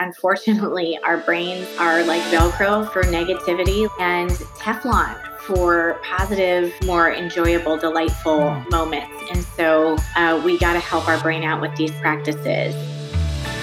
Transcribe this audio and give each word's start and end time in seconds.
unfortunately, 0.00 0.98
our 1.04 1.18
brains 1.18 1.68
are 1.78 2.02
like 2.04 2.22
Velcro 2.22 2.90
for 2.90 3.02
negativity 3.04 3.88
and 4.00 4.30
Teflon 4.58 5.14
for 5.40 6.00
positive, 6.02 6.72
more 6.84 7.12
enjoyable, 7.12 7.76
delightful 7.76 8.54
moments. 8.70 9.14
And 9.30 9.44
so 9.56 9.96
uh, 10.16 10.40
we 10.44 10.58
got 10.58 10.72
to 10.72 10.80
help 10.80 11.06
our 11.06 11.20
brain 11.20 11.44
out 11.44 11.60
with 11.60 11.76
these 11.76 11.92
practices. 12.00 12.74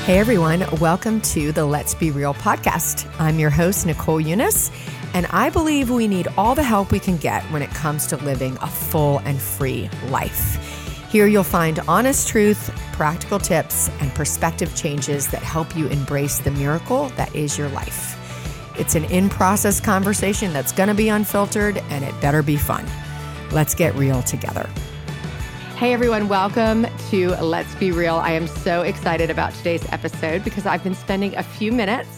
Hey 0.05 0.19
everyone, 0.19 0.63
welcome 0.79 1.19
to 1.21 1.51
the 1.51 1.65
Let's 1.65 1.93
Be 1.93 2.11
Real 2.11 2.33
podcast. 2.33 3.11
I'm 3.19 3.39
your 3.39 3.49
host, 3.49 3.85
Nicole 3.85 4.21
Unice, 4.21 4.71
and 5.13 5.25
I 5.31 5.49
believe 5.49 5.89
we 5.89 6.07
need 6.07 6.27
all 6.37 6.55
the 6.55 6.63
help 6.63 6.91
we 6.91 6.99
can 6.99 7.17
get 7.17 7.43
when 7.45 7.61
it 7.61 7.69
comes 7.71 8.07
to 8.07 8.17
living 8.17 8.57
a 8.61 8.67
full 8.67 9.19
and 9.19 9.41
free 9.41 9.89
life. 10.09 10.66
Here 11.09 11.25
you'll 11.25 11.43
find 11.43 11.79
honest 11.87 12.27
truth, 12.27 12.69
practical 12.91 13.39
tips, 13.39 13.89
and 14.01 14.13
perspective 14.13 14.75
changes 14.75 15.29
that 15.29 15.41
help 15.41 15.73
you 15.73 15.87
embrace 15.87 16.39
the 16.39 16.51
miracle 16.51 17.07
that 17.15 17.33
is 17.33 17.57
your 17.57 17.69
life. 17.69 18.17
It's 18.77 18.93
an 18.95 19.05
in 19.05 19.29
process 19.29 19.79
conversation 19.79 20.51
that's 20.51 20.73
going 20.73 20.89
to 20.89 20.93
be 20.93 21.07
unfiltered 21.07 21.77
and 21.89 22.03
it 22.03 22.19
better 22.19 22.43
be 22.43 22.57
fun. 22.57 22.85
Let's 23.53 23.73
get 23.73 23.95
real 23.95 24.21
together. 24.23 24.69
Hey 25.77 25.93
everyone, 25.93 26.27
welcome 26.27 26.85
to 27.09 27.29
Let's 27.35 27.73
Be 27.75 27.93
Real. 27.93 28.15
I 28.17 28.31
am 28.31 28.45
so 28.45 28.81
excited 28.81 29.29
about 29.29 29.53
today's 29.53 29.89
episode 29.93 30.43
because 30.43 30.65
I've 30.65 30.83
been 30.83 30.95
spending 30.95 31.37
a 31.37 31.43
few 31.43 31.71
minutes 31.71 32.16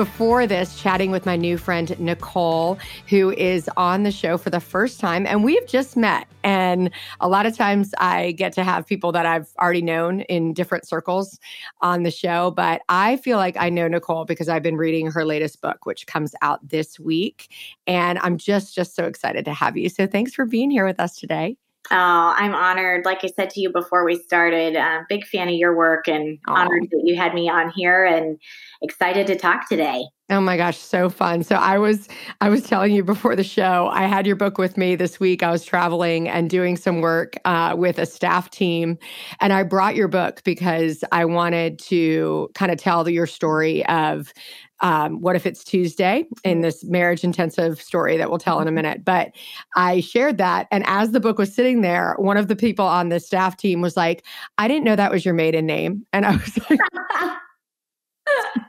before 0.00 0.46
this 0.46 0.80
chatting 0.80 1.10
with 1.10 1.26
my 1.26 1.36
new 1.36 1.58
friend 1.58 1.94
Nicole, 2.00 2.78
who 3.10 3.32
is 3.32 3.68
on 3.76 4.02
the 4.02 4.10
show 4.10 4.38
for 4.38 4.48
the 4.48 4.58
first 4.58 4.98
time. 4.98 5.26
And 5.26 5.44
we've 5.44 5.66
just 5.66 5.94
met. 5.94 6.26
And 6.42 6.90
a 7.20 7.28
lot 7.28 7.44
of 7.44 7.54
times 7.54 7.92
I 7.98 8.32
get 8.32 8.54
to 8.54 8.64
have 8.64 8.86
people 8.86 9.12
that 9.12 9.26
I've 9.26 9.52
already 9.58 9.82
known 9.82 10.22
in 10.22 10.54
different 10.54 10.88
circles 10.88 11.38
on 11.82 12.02
the 12.02 12.10
show. 12.10 12.50
But 12.50 12.80
I 12.88 13.18
feel 13.18 13.36
like 13.36 13.58
I 13.58 13.68
know 13.68 13.88
Nicole 13.88 14.24
because 14.24 14.48
I've 14.48 14.62
been 14.62 14.78
reading 14.78 15.10
her 15.10 15.26
latest 15.26 15.60
book, 15.60 15.84
which 15.84 16.06
comes 16.06 16.34
out 16.40 16.66
this 16.66 16.98
week. 16.98 17.52
And 17.86 18.18
I'm 18.20 18.38
just, 18.38 18.74
just 18.74 18.96
so 18.96 19.04
excited 19.04 19.44
to 19.44 19.52
have 19.52 19.76
you. 19.76 19.90
So 19.90 20.06
thanks 20.06 20.32
for 20.32 20.46
being 20.46 20.70
here 20.70 20.86
with 20.86 20.98
us 20.98 21.14
today. 21.16 21.58
Oh, 21.92 22.34
I'm 22.36 22.54
honored. 22.54 23.04
Like 23.04 23.24
I 23.24 23.28
said 23.28 23.50
to 23.50 23.60
you 23.60 23.72
before 23.72 24.04
we 24.04 24.16
started, 24.16 24.76
uh, 24.76 25.00
big 25.08 25.26
fan 25.26 25.48
of 25.48 25.54
your 25.54 25.76
work 25.76 26.06
and 26.06 26.38
oh. 26.46 26.54
honored 26.54 26.84
that 26.90 27.02
you 27.04 27.16
had 27.16 27.34
me 27.34 27.48
on 27.48 27.70
here 27.74 28.04
and 28.04 28.38
excited 28.80 29.26
to 29.26 29.36
talk 29.36 29.68
today. 29.68 30.04
Oh 30.30 30.40
my 30.40 30.56
gosh, 30.56 30.78
so 30.78 31.08
fun. 31.08 31.42
So 31.42 31.56
I 31.56 31.78
was 31.78 32.08
I 32.40 32.48
was 32.48 32.62
telling 32.62 32.92
you 32.92 33.02
before 33.02 33.34
the 33.34 33.42
show, 33.42 33.88
I 33.92 34.06
had 34.06 34.24
your 34.24 34.36
book 34.36 34.58
with 34.58 34.76
me 34.76 34.94
this 34.94 35.18
week. 35.18 35.42
I 35.42 35.50
was 35.50 35.64
traveling 35.64 36.28
and 36.28 36.48
doing 36.48 36.76
some 36.76 37.00
work 37.00 37.34
uh, 37.44 37.74
with 37.76 37.98
a 37.98 38.06
staff 38.06 38.48
team, 38.50 38.96
and 39.40 39.52
I 39.52 39.64
brought 39.64 39.96
your 39.96 40.06
book 40.06 40.42
because 40.44 41.02
I 41.10 41.24
wanted 41.24 41.80
to 41.80 42.48
kind 42.54 42.70
of 42.70 42.78
tell 42.78 43.08
your 43.08 43.26
story 43.26 43.84
of 43.86 44.32
um, 44.80 45.20
what 45.20 45.36
if 45.36 45.46
it's 45.46 45.62
Tuesday 45.62 46.26
in 46.44 46.60
this 46.60 46.84
marriage 46.84 47.24
intensive 47.24 47.80
story 47.80 48.16
that 48.16 48.30
we'll 48.30 48.38
tell 48.38 48.60
in 48.60 48.66
a 48.66 48.70
mm-hmm. 48.70 48.76
minute. 48.76 49.04
But 49.04 49.32
I 49.76 50.00
shared 50.00 50.38
that. 50.38 50.66
And 50.70 50.84
as 50.86 51.12
the 51.12 51.20
book 51.20 51.38
was 51.38 51.54
sitting 51.54 51.82
there, 51.82 52.14
one 52.18 52.36
of 52.36 52.48
the 52.48 52.56
people 52.56 52.86
on 52.86 53.08
the 53.08 53.20
staff 53.20 53.56
team 53.56 53.80
was 53.80 53.96
like, 53.96 54.24
I 54.58 54.68
didn't 54.68 54.84
know 54.84 54.96
that 54.96 55.12
was 55.12 55.24
your 55.24 55.34
maiden 55.34 55.66
name. 55.66 56.06
And 56.12 56.24
I 56.26 56.32
was 56.32 56.58
like, 56.68 56.80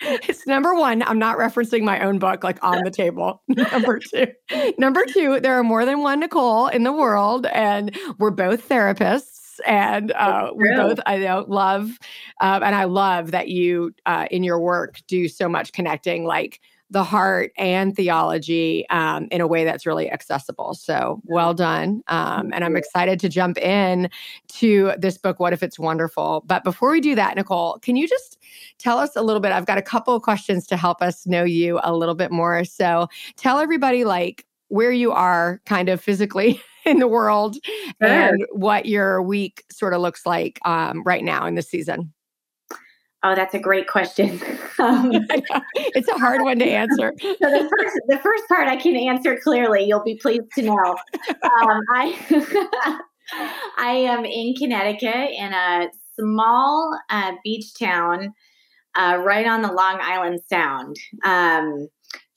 it's 0.00 0.46
number 0.46 0.74
one, 0.74 1.02
I'm 1.02 1.18
not 1.18 1.38
referencing 1.38 1.82
my 1.82 2.00
own 2.00 2.18
book 2.18 2.42
like 2.42 2.62
on 2.64 2.82
the 2.84 2.90
table. 2.90 3.42
number 3.48 3.98
two, 3.98 4.26
number 4.78 5.04
two, 5.06 5.40
there 5.40 5.58
are 5.58 5.64
more 5.64 5.84
than 5.84 6.00
one 6.00 6.20
Nicole 6.20 6.68
in 6.68 6.84
the 6.84 6.92
world, 6.92 7.46
and 7.46 7.96
we're 8.18 8.30
both 8.30 8.68
therapists 8.68 9.39
and 9.66 10.12
uh, 10.12 10.52
we 10.54 10.68
both 10.74 11.00
I 11.06 11.18
know 11.18 11.44
love, 11.48 11.98
um, 12.40 12.62
and 12.62 12.74
I 12.74 12.84
love 12.84 13.30
that 13.30 13.48
you 13.48 13.94
uh, 14.06 14.26
in 14.30 14.42
your 14.42 14.60
work 14.60 15.00
do 15.06 15.28
so 15.28 15.48
much 15.48 15.72
connecting 15.72 16.24
like 16.24 16.60
the 16.90 17.04
heart 17.04 17.52
and 17.56 17.94
theology 17.94 18.84
um, 18.90 19.28
in 19.30 19.40
a 19.40 19.46
way 19.46 19.64
that's 19.64 19.86
really 19.86 20.10
accessible. 20.10 20.74
So 20.74 21.22
well 21.24 21.54
done. 21.54 22.02
Um, 22.08 22.50
and 22.52 22.64
I'm 22.64 22.76
excited 22.76 23.20
to 23.20 23.28
jump 23.28 23.58
in 23.58 24.10
to 24.48 24.92
this 24.98 25.16
book, 25.16 25.38
What 25.38 25.52
If 25.52 25.62
It's 25.62 25.78
Wonderful? 25.78 26.42
But 26.46 26.64
before 26.64 26.90
we 26.90 27.00
do 27.00 27.14
that, 27.14 27.36
Nicole, 27.36 27.78
can 27.78 27.94
you 27.94 28.08
just 28.08 28.38
tell 28.78 28.98
us 28.98 29.14
a 29.14 29.22
little 29.22 29.40
bit? 29.40 29.52
I've 29.52 29.66
got 29.66 29.78
a 29.78 29.82
couple 29.82 30.16
of 30.16 30.22
questions 30.22 30.66
to 30.66 30.76
help 30.76 31.00
us 31.00 31.26
know 31.26 31.44
you 31.44 31.78
a 31.84 31.94
little 31.94 32.16
bit 32.16 32.32
more. 32.32 32.64
So 32.64 33.06
tell 33.36 33.60
everybody 33.60 34.04
like 34.04 34.44
where 34.66 34.92
you 34.92 35.12
are 35.12 35.60
kind 35.66 35.88
of 35.88 36.00
physically 36.00 36.60
in 36.86 36.98
the 36.98 37.08
world 37.08 37.56
sure. 37.64 38.08
and 38.08 38.44
what 38.52 38.86
your 38.86 39.22
week 39.22 39.64
sort 39.70 39.94
of 39.94 40.00
looks 40.00 40.26
like 40.26 40.58
um, 40.64 41.02
right 41.04 41.24
now 41.24 41.46
in 41.46 41.54
the 41.54 41.62
season? 41.62 42.12
Oh, 43.22 43.34
that's 43.34 43.54
a 43.54 43.58
great 43.58 43.88
question. 43.88 44.40
Um, 44.78 45.10
it's 45.74 46.08
a 46.08 46.14
hard 46.14 46.40
one 46.40 46.58
to 46.58 46.64
answer. 46.64 47.12
so 47.20 47.34
the 47.38 47.70
first, 47.76 48.00
the 48.08 48.18
first 48.22 48.44
part 48.48 48.66
I 48.66 48.76
can 48.76 48.96
answer 48.96 49.38
clearly. 49.44 49.84
You'll 49.84 50.02
be 50.02 50.16
pleased 50.16 50.50
to 50.54 50.62
know. 50.62 50.96
Um, 51.28 51.80
I 51.90 52.98
I 53.76 53.90
am 53.90 54.24
in 54.24 54.54
Connecticut 54.54 55.32
in 55.36 55.52
a 55.52 55.88
small 56.18 56.98
uh, 57.10 57.32
beach 57.44 57.78
town 57.78 58.32
uh, 58.94 59.18
right 59.22 59.46
on 59.46 59.60
the 59.60 59.70
Long 59.70 59.98
Island 60.00 60.40
Sound, 60.48 60.96
um, 61.24 61.88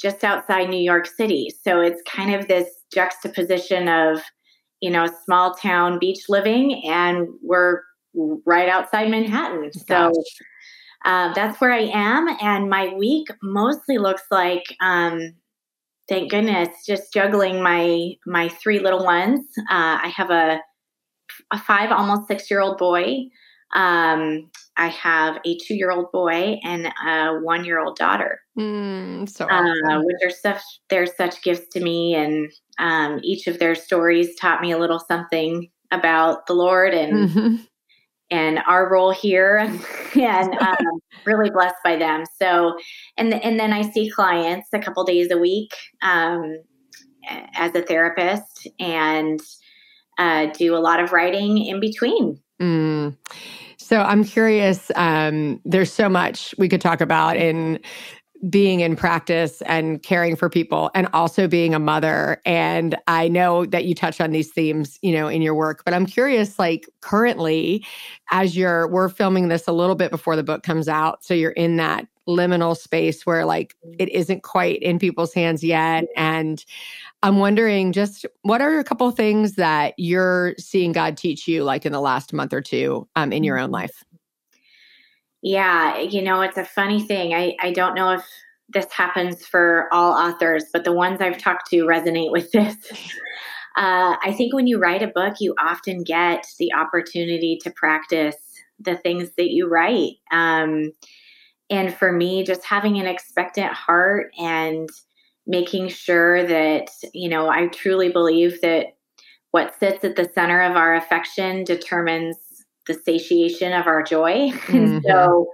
just 0.02 0.26
outside 0.26 0.70
New 0.70 0.82
York 0.82 1.08
City. 1.08 1.50
So 1.64 1.80
it's 1.80 2.02
kind 2.06 2.36
of 2.36 2.50
this 2.50 2.68
juxtaposition 2.94 3.88
of 3.88 4.22
you 4.84 4.90
know, 4.90 5.08
small 5.24 5.56
town 5.56 5.98
beach 5.98 6.26
living, 6.28 6.84
and 6.84 7.30
we're 7.42 7.80
right 8.46 8.68
outside 8.68 9.10
Manhattan. 9.10 9.72
So 9.72 10.12
um, 11.06 11.32
that's 11.34 11.62
where 11.62 11.72
I 11.72 11.90
am. 11.94 12.28
And 12.42 12.70
my 12.70 12.94
week 12.94 13.30
mostly 13.42 13.98
looks 13.98 14.24
like, 14.30 14.64
um, 14.82 15.36
thank 16.10 16.32
goodness, 16.32 16.68
just 16.86 17.14
juggling 17.14 17.64
my 17.64 18.12
my 18.26 18.50
three 18.50 18.80
little 18.80 19.06
ones. 19.06 19.46
Uh, 19.72 20.04
I 20.04 20.12
have 20.14 20.30
a 20.30 20.60
a 21.52 21.60
five, 21.60 21.90
almost 21.90 22.28
six 22.28 22.52
year 22.52 22.60
old 22.60 22.78
boy. 22.78 23.30
Um, 23.74 24.52
I 24.76 24.88
have 24.88 25.40
a 25.46 25.58
two 25.60 25.76
year 25.76 25.92
old 25.92 26.12
boy 26.12 26.60
and 26.62 26.88
a 27.08 27.40
one 27.40 27.64
year 27.64 27.80
old 27.80 27.96
daughter. 27.96 28.42
Mm, 28.60 29.30
so 29.30 29.48
awesome. 29.50 29.90
uh, 29.90 30.02
which 30.04 30.18
are 30.26 30.30
such 30.30 30.62
they're 30.90 31.06
such 31.06 31.42
gifts 31.42 31.70
to 31.70 31.80
me, 31.80 32.16
and 32.16 32.52
um, 32.80 33.20
each 33.24 33.48
of 33.48 33.60
their 33.60 33.76
stories 33.76 34.36
taught 34.36 34.62
me 34.62 34.72
a 34.72 34.78
little 34.78 35.00
something 35.00 35.70
about 35.92 36.48
the 36.48 36.54
Lord 36.54 36.94
and 36.94 37.30
mm-hmm. 37.30 37.56
and 38.32 38.60
our 38.68 38.92
role 38.92 39.12
here, 39.12 39.58
and 40.16 40.56
um, 40.56 41.00
really 41.26 41.50
blessed 41.50 41.76
by 41.84 41.96
them. 41.96 42.24
So, 42.40 42.78
and 43.18 43.34
and 43.34 43.60
then 43.60 43.74
I 43.74 43.84
see 43.84 44.10
clients 44.10 44.70
a 44.74 44.80
couple 44.80 45.04
days 45.04 45.32
a 45.32 45.38
week 45.38 45.72
um, 46.02 46.58
as 47.56 47.74
a 47.76 47.82
therapist, 47.82 48.68
and 48.80 49.40
uh, 50.18 50.48
do 50.48 50.76
a 50.76 50.80
lot 50.80 51.00
of 51.00 51.12
writing 51.12 51.58
in 51.60 51.80
between. 51.80 52.40
Mm. 52.62 53.18
So 53.78 54.02
I'm 54.02 54.24
curious. 54.24 54.92
Um, 54.96 55.60
there's 55.66 55.92
so 55.92 56.08
much 56.08 56.56
we 56.58 56.70
could 56.70 56.82
talk 56.82 57.02
about 57.02 57.36
in 57.36 57.80
being 58.50 58.82
in 58.82 58.96
practice 58.96 59.62
and 59.64 60.04
caring 60.04 60.36
for 60.36 60.50
people 60.50 60.92
and 60.94 61.08
also 61.14 61.48
being 61.48 61.74
a 61.74 61.80
mother. 61.80 62.42
And 62.46 62.96
i 63.08 63.28
know 63.28 63.66
that 63.66 63.86
you 63.86 63.96
touch 63.96 64.20
on 64.20 64.32
these 64.32 64.52
themes 64.52 65.00
you 65.02 65.12
know 65.12 65.28
in 65.28 65.42
your 65.42 65.56
work 65.56 65.84
but 65.86 65.94
i'm 65.94 66.06
curious 66.06 66.60
like 66.60 66.88
currently 67.02 67.86
as 68.32 68.56
you're 68.56 68.88
we're 68.88 69.10
filming 69.10 69.48
this 69.48 69.68
a 69.68 69.72
little 69.72 69.96
bit 69.96 70.12
before 70.12 70.36
the 70.36 70.44
book 70.44 70.64
comes 70.64 70.88
out 70.88 71.24
so 71.24 71.34
you're 71.34 71.52
in 71.52 71.78
that 71.78 72.08
liminal 72.28 72.76
space 72.76 73.26
where 73.26 73.46
like 73.46 73.76
it 74.00 74.10
isn't 74.10 74.44
quite 74.44 74.82
in 74.82 74.98
people's 74.98 75.34
hands 75.34 75.64
yet. 75.64 76.06
And 76.16 76.64
i'm 77.22 77.40
wondering 77.40 77.92
just 77.92 78.26
what 78.44 78.62
are 78.62 78.80
a 78.80 78.84
couple 78.84 79.10
things 79.12 79.54
that 79.54 79.94
you're 79.98 80.56
seeing 80.58 80.92
god 80.92 81.18
teach 81.18 81.48
you 81.48 81.64
like 81.64 81.86
in 81.86 81.92
the 81.92 82.02
last 82.02 82.34
month 82.34 82.54
or 82.54 82.62
two 82.62 83.08
um, 83.16 83.32
in 83.32 83.44
your 83.44 83.58
own 83.58 83.72
life 83.72 84.04
yeah, 85.44 86.00
you 86.00 86.22
know, 86.22 86.42
it's 86.42 86.58
a 86.58 86.64
funny 86.64 87.06
thing. 87.06 87.34
I, 87.34 87.56
I 87.60 87.72
don't 87.72 87.96
know 87.96 88.12
if 88.14 88.26
this 88.70 88.90
happens 88.92 89.46
for 89.46 89.90
all 89.92 90.14
authors, 90.14 90.64
but 90.72 90.86
the 90.86 90.94
ones 90.94 91.20
I've 91.20 91.38
talked 91.38 91.70
to 91.72 91.84
resonate 91.84 92.32
with 92.32 92.50
this. 92.54 92.78
Uh, 93.76 94.16
I 94.24 94.34
think 94.38 94.54
when 94.54 94.68
you 94.68 94.80
write 94.80 95.04
a 95.04 95.12
book, 95.14 95.36
you 95.42 95.54
often 95.60 96.04
get 96.04 96.48
the 96.60 96.74
opportunity 96.74 97.60
to 97.62 97.72
practice 97.72 98.38
the 98.80 98.96
things 98.96 99.32
that 99.38 99.52
you 99.52 99.68
write. 99.68 100.14
Um, 100.32 100.94
and 101.70 101.94
for 101.94 102.14
me, 102.14 102.44
just 102.44 102.64
having 102.64 102.98
an 103.00 103.08
expectant 103.08 103.74
heart 103.74 104.32
and 104.40 104.88
making 105.46 105.90
sure 105.90 106.46
that, 106.48 106.90
you 107.14 107.28
know, 107.28 107.50
I 107.50 107.68
truly 107.68 108.10
believe 108.10 108.62
that 108.62 108.96
what 109.52 109.78
sits 109.78 110.06
at 110.06 110.16
the 110.16 110.30
center 110.34 110.62
of 110.62 110.78
our 110.78 110.96
affection 110.96 111.64
determines 111.64 112.38
the 112.88 112.94
satiation 112.94 113.74
of 113.74 113.88
our 113.88 114.04
joy. 114.04 114.52
Mm-hmm. 114.64 114.76
And 114.76 115.04
so 115.04 115.48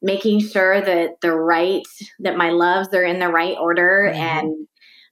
making 0.00 0.40
sure 0.40 0.80
that 0.80 1.20
the 1.20 1.32
right 1.32 1.86
that 2.20 2.36
my 2.36 2.50
loves 2.50 2.88
are 2.94 3.04
in 3.04 3.18
the 3.18 3.28
right 3.28 3.56
order 3.58 4.10
mm-hmm. 4.10 4.20
and 4.20 4.68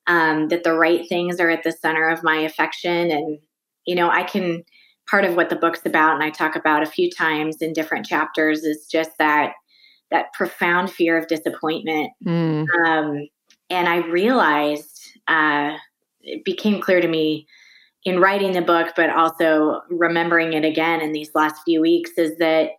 um, 0.06 0.48
that 0.48 0.64
the 0.64 0.72
right 0.72 1.08
things 1.08 1.40
are 1.40 1.50
at 1.50 1.62
the 1.62 1.72
center 1.72 2.08
of 2.08 2.22
my 2.22 2.36
affection 2.38 3.10
and 3.10 3.38
you 3.86 3.94
know 3.94 4.10
i 4.10 4.22
can 4.22 4.64
part 5.08 5.24
of 5.24 5.36
what 5.36 5.48
the 5.48 5.56
book's 5.56 5.86
about 5.86 6.14
and 6.14 6.24
i 6.24 6.30
talk 6.30 6.56
about 6.56 6.82
a 6.82 6.90
few 6.90 7.08
times 7.10 7.58
in 7.60 7.72
different 7.72 8.04
chapters 8.04 8.64
is 8.64 8.86
just 8.90 9.10
that 9.18 9.52
that 10.10 10.32
profound 10.32 10.90
fear 10.90 11.16
of 11.16 11.28
disappointment. 11.28 12.12
Mm. 12.26 12.66
Um, 12.84 13.28
and 13.68 13.88
I 13.88 13.98
realized 13.98 15.00
uh, 15.28 15.76
it 16.20 16.44
became 16.44 16.80
clear 16.80 17.00
to 17.00 17.08
me 17.08 17.46
in 18.04 18.20
writing 18.20 18.52
the 18.52 18.62
book, 18.62 18.92
but 18.96 19.10
also 19.10 19.82
remembering 19.90 20.54
it 20.54 20.64
again 20.64 21.00
in 21.00 21.12
these 21.12 21.30
last 21.34 21.62
few 21.64 21.80
weeks, 21.80 22.12
is 22.16 22.36
that 22.38 22.70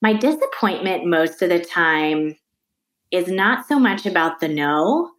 my 0.00 0.12
disappointment 0.12 1.06
most 1.06 1.42
of 1.42 1.48
the 1.48 1.60
time 1.60 2.36
is 3.10 3.28
not 3.28 3.66
so 3.66 3.78
much 3.78 4.06
about 4.06 4.40
the 4.40 4.48
no 4.48 5.10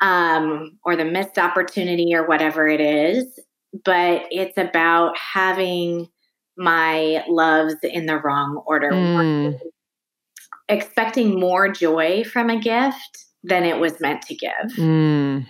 um, 0.00 0.78
or 0.84 0.96
the 0.96 1.04
missed 1.04 1.38
opportunity 1.38 2.14
or 2.14 2.26
whatever 2.26 2.68
it 2.68 2.80
is, 2.80 3.38
but 3.84 4.22
it's 4.30 4.56
about 4.56 5.16
having 5.18 6.08
my 6.56 7.24
loves 7.28 7.74
in 7.82 8.06
the 8.06 8.18
wrong 8.18 8.62
order. 8.66 8.90
Mm. 8.90 9.58
Expecting 10.68 11.40
more 11.40 11.68
joy 11.68 12.24
from 12.24 12.50
a 12.50 12.58
gift 12.58 13.24
than 13.42 13.64
it 13.64 13.78
was 13.78 14.00
meant 14.00 14.22
to 14.22 14.34
give. 14.34 14.76
Mm. 14.76 15.46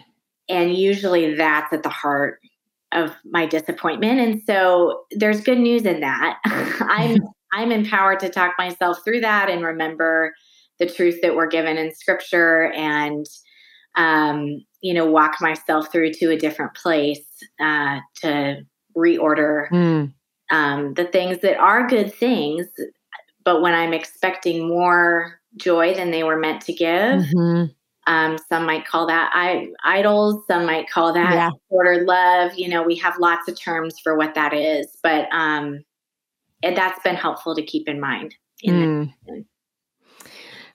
And 0.49 0.75
usually 0.75 1.35
that's 1.35 1.73
at 1.73 1.82
the 1.82 1.88
heart 1.88 2.41
of 2.93 3.14
my 3.25 3.46
disappointment. 3.46 4.20
And 4.20 4.40
so 4.46 5.02
there's 5.12 5.40
good 5.43 5.58
news 5.58 5.85
in 5.85 6.00
that. 6.00 6.38
I'm 6.44 7.19
I'm 7.52 7.73
empowered 7.73 8.20
to 8.20 8.29
talk 8.29 8.55
myself 8.58 8.99
through 9.05 9.20
that 9.20 9.49
and 9.49 9.64
remember 9.64 10.35
the 10.79 10.87
truth 10.87 11.20
that 11.23 11.35
we're 11.35 11.46
given 11.46 11.79
in 11.79 11.94
scripture 11.94 12.70
and 12.73 13.26
um, 13.96 14.64
you 14.82 14.94
know, 14.94 15.06
walk 15.06 15.40
myself 15.40 15.90
through 15.90 16.12
to 16.12 16.31
a 16.31 16.37
different 16.37 16.75
place 16.75 17.25
uh, 17.61 17.99
to 18.17 18.61
reorder 18.96 19.69
Mm. 19.70 20.12
um, 20.50 20.94
the 20.94 21.05
things 21.06 21.38
that 21.40 21.56
are 21.58 21.87
good 21.88 22.14
things, 22.14 22.67
but 23.44 23.61
when 23.61 23.75
I'm 23.75 23.93
expecting 23.93 24.69
more 24.69 25.40
joy 25.56 25.94
than 25.94 26.11
they 26.11 26.23
were 26.23 26.38
meant 26.38 26.61
to 26.62 26.73
give, 26.73 27.23
Mhm. 27.23 27.75
Um, 28.09 28.39
some 28.49 28.65
might 28.65 28.87
call 28.87 29.07
that 29.07 29.31
I- 29.35 29.69
idols, 29.85 30.43
some 30.47 30.65
might 30.65 30.89
call 30.91 31.13
that 31.13 31.35
Yeah. 31.35 31.51
ordered 31.69 32.07
love. 32.07 32.55
You 32.57 32.69
know, 32.69 32.83
we 32.83 32.97
have 32.97 33.19
lots 33.19 33.49
of 33.49 33.61
terms 33.61 34.01
for 34.01 34.17
what 34.17 34.35
that 34.35 34.55
is, 34.55 34.97
but 35.03 35.29
um, 35.31 35.85
and 36.63 36.77
that's 36.77 37.01
been 37.03 37.15
helpful 37.15 37.55
to 37.55 37.63
keep 37.63 37.87
in 37.87 38.01
mind. 38.01 38.35
In 38.63 39.13
Mm. 39.29 39.45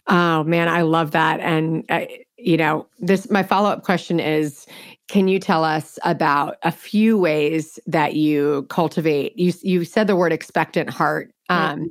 Oh 0.08 0.44
man, 0.44 0.68
I 0.70 0.82
love 0.82 1.12
that. 1.12 1.40
And 1.40 1.86
uh, 1.90 2.06
you 2.38 2.58
know, 2.58 2.88
this 3.00 3.30
my 3.32 3.42
follow 3.42 3.70
up 3.70 3.84
question 3.84 4.20
is: 4.20 4.68
Can 5.08 5.28
you 5.28 5.40
tell 5.40 5.64
us 5.64 5.98
about 6.04 6.58
a 6.64 6.72
few 6.72 7.18
ways 7.18 7.80
that 7.88 8.16
you 8.16 8.68
cultivate? 8.70 9.38
You 9.40 9.54
you 9.64 9.86
said 9.86 10.08
the 10.08 10.16
word 10.16 10.34
expectant 10.34 10.90
heart. 10.90 11.33
Um, 11.50 11.90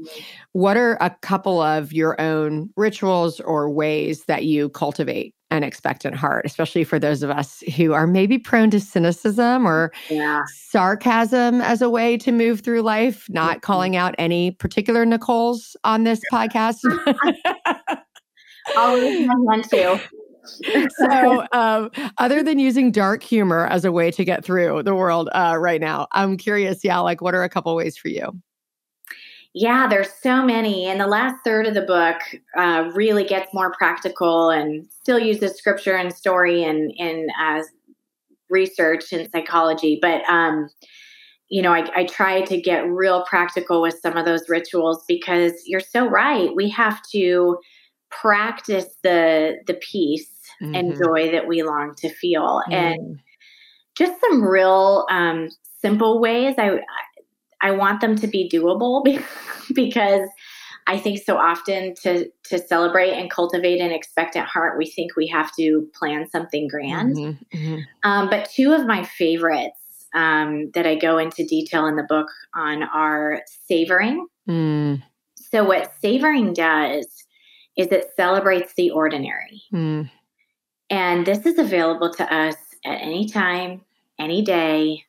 what 0.53 0.77
are 0.77 0.97
a 1.01 1.11
couple 1.21 1.61
of 1.61 1.93
your 1.93 2.21
own 2.21 2.71
rituals 2.77 3.41
or 3.41 3.71
ways 3.71 4.25
that 4.25 4.45
you 4.45 4.71
cultivate 4.71 5.35
an 5.51 5.63
expectant 5.63 6.17
heart, 6.17 6.47
especially 6.47 6.85
for 6.85 6.99
those 6.99 7.23
of 7.23 7.31
us 7.31 7.61
who 7.77 7.93
are 7.93 8.07
maybe 8.07 8.39
prone 8.39 8.71
to 8.71 8.81
cynicism 8.81 9.67
or 9.67 9.93
yeah, 10.11 10.41
sarcasm 10.71 11.61
as 11.61 11.83
a 11.83 11.91
way 11.91 12.17
to 12.17 12.33
move 12.33 12.61
through 12.61 12.81
life, 12.81 13.27
not 13.29 13.59
Mhm. 13.59 13.63
calling 13.63 13.97
out 13.97 14.15
any 14.19 14.53
particular 14.53 15.05
Nicole's 15.05 15.77
on 15.85 16.05
this 16.05 16.21
podcast. 16.33 16.79
I 17.15 17.97
always 18.77 19.15
one 19.15 19.63
too. 19.63 19.99
so, 20.99 21.45
um, 21.53 21.91
other 22.19 22.43
than 22.43 22.59
using 22.59 22.91
dark 22.91 23.23
humor 23.23 23.67
as 23.67 23.85
a 23.85 23.93
way 23.93 24.11
to 24.11 24.25
get 24.25 24.45
through 24.45 24.83
the 24.85 24.95
world 24.95 25.29
uh, 25.33 25.57
right 25.59 25.81
now, 25.81 26.07
I'm 26.13 26.39
curious, 26.39 26.83
yeah, 26.83 26.99
like 27.01 27.21
what 27.21 27.35
are 27.35 27.43
a 27.45 27.51
couple 27.51 27.77
ways 27.77 27.99
for 27.99 28.09
you? 28.09 28.33
Yeah, 29.55 29.87
there's 29.87 30.11
so 30.13 30.43
many. 30.45 30.87
And 30.87 30.99
the 31.01 31.07
last 31.07 31.37
third 31.45 31.67
of 31.67 31.75
the 31.75 31.83
book 31.83 32.17
uh, 32.57 32.91
really 32.95 33.25
gets 33.25 33.53
more 33.53 33.73
practical 33.73 34.49
and 34.51 34.87
still 34.91 35.19
uses 35.19 35.57
scripture 35.57 35.95
and 35.95 36.13
story 36.15 36.65
and, 36.65 36.91
and 36.99 37.31
uh, 37.41 37.63
research 38.51 39.13
and 39.13 39.31
psychology. 39.31 39.99
But, 40.01 40.23
um, 40.29 40.69
you 41.51 41.63
know, 41.63 41.73
I, 41.73 41.87
I 41.95 42.05
try 42.07 42.43
to 42.43 42.61
get 42.61 42.89
real 42.89 43.25
practical 43.25 43.83
with 43.83 43.99
some 44.03 44.17
of 44.17 44.25
those 44.25 44.49
rituals 44.49 45.05
because 45.09 45.53
you're 45.67 45.81
so 45.81 46.07
right. 46.09 46.51
We 46.57 46.71
have 46.71 47.01
to 47.13 47.59
practice 48.11 48.87
the 49.03 49.57
the 49.67 49.75
peace 49.75 50.29
and 50.75 50.95
Mhm. 50.95 50.99
joy 50.99 51.31
that 51.33 51.47
we 51.47 51.63
long 51.63 51.95
to 51.97 52.09
feel. 52.11 52.63
And 52.73 52.97
Mm. 52.99 53.19
just 53.97 54.21
some 54.21 54.45
real 54.45 55.07
um, 55.11 55.51
simple 55.81 56.21
ways. 56.21 56.55
I 56.59 56.81
I 57.63 57.71
want 57.71 58.01
them 58.01 58.17
to 58.17 58.27
be 58.27 58.51
doable 58.53 59.03
because 59.75 60.29
I 60.87 60.99
think 60.99 61.23
so 61.23 61.37
often 61.37 61.95
to 62.03 62.29
to 62.51 62.59
celebrate 62.59 63.13
and 63.13 63.31
cultivate 63.31 63.81
an 63.81 63.93
expectant 63.93 64.47
heart, 64.47 64.77
we 64.77 64.87
think 64.87 65.17
we 65.17 65.29
have 65.29 65.55
to 65.57 65.89
plan 65.95 66.29
something 66.29 66.67
grand. 66.69 67.17
Mhm, 67.17 67.39
mhm. 67.55 67.85
Um, 68.03 68.29
but 68.29 68.51
two 68.51 68.73
of 68.73 68.85
my 68.87 69.05
favorites 69.05 70.07
um, 70.15 70.71
that 70.75 70.87
I 70.87 70.97
go 70.97 71.19
into 71.19 71.45
detail 71.47 71.87
in 71.87 71.97
the 71.97 72.03
book 72.03 72.29
on 72.55 72.83
are 72.83 73.43
savoring. 73.69 74.27
Mm, 74.49 75.03
So 75.37 75.65
what 75.65 75.93
savoring 76.01 76.53
does 76.53 77.07
is 77.77 77.87
it 77.89 78.11
celebrates 78.17 78.75
the 78.75 78.91
ordinary. 78.91 79.63
mm, 79.73 80.11
And 80.91 81.25
this 81.25 81.47
is 81.47 81.59
available 81.59 82.13
to 82.15 82.35
us 82.35 82.57
at 82.85 83.01
any 83.01 83.29
time, 83.29 83.83
any 84.19 84.43
day, 84.43 85.05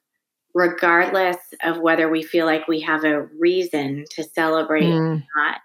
regardless 0.53 1.37
of 1.63 1.79
whether 1.79 2.09
we 2.09 2.23
feel 2.23 2.45
like 2.45 2.67
we 2.67 2.79
have 2.81 3.03
a 3.03 3.23
reason 3.39 4.05
to 4.11 4.23
celebrate 4.23 4.91
or 4.91 5.15
mm, 5.15 5.23
not. 5.35 5.61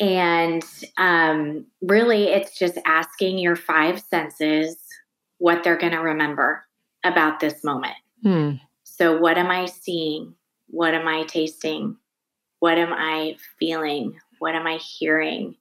And 0.00 0.64
um, 0.98 1.66
really, 1.80 2.24
it's 2.24 2.58
just 2.58 2.78
asking 2.84 3.38
your 3.38 3.56
five 3.56 4.00
senses 4.00 4.76
what 5.38 5.62
they're 5.64 5.76
going 5.78 5.92
to 5.92 5.98
remember 5.98 6.64
about 7.04 7.40
this 7.40 7.64
moment. 7.64 7.94
mm. 8.24 8.60
So, 8.84 9.18
what 9.18 9.38
am 9.38 9.50
I 9.50 9.66
seeing? 9.66 10.34
What 10.68 10.94
am 10.94 11.08
I 11.08 11.24
tasting? 11.24 11.96
What 12.60 12.78
am 12.78 12.92
I 12.92 13.36
feeling? 13.58 14.18
What 14.38 14.54
am 14.54 14.66
I 14.66 14.76
hearing? 14.76 15.56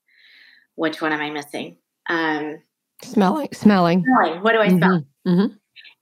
Which 0.76 1.02
one 1.02 1.14
am 1.14 1.22
I 1.22 1.30
missing? 1.30 1.78
Um, 2.10 2.60
Smelling, 3.04 3.50
smelling. 3.54 4.04
smelling. 4.04 4.44
What 4.44 4.52
do 4.54 4.60
I 4.60 4.68
smell? 4.70 5.04
Mhm, 5.26 5.38
mhm. 5.38 5.58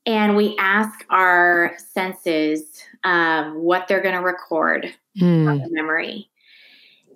And 0.09 0.35
we 0.35 0.55
ask 0.57 1.05
our 1.11 1.73
senses 1.77 2.83
um, 3.03 3.53
what 3.63 3.87
they're 3.87 4.01
going 4.01 4.15
to 4.15 4.21
record 4.21 4.93
Mm, 5.17 5.59
the 5.63 5.69
memory. 5.71 6.29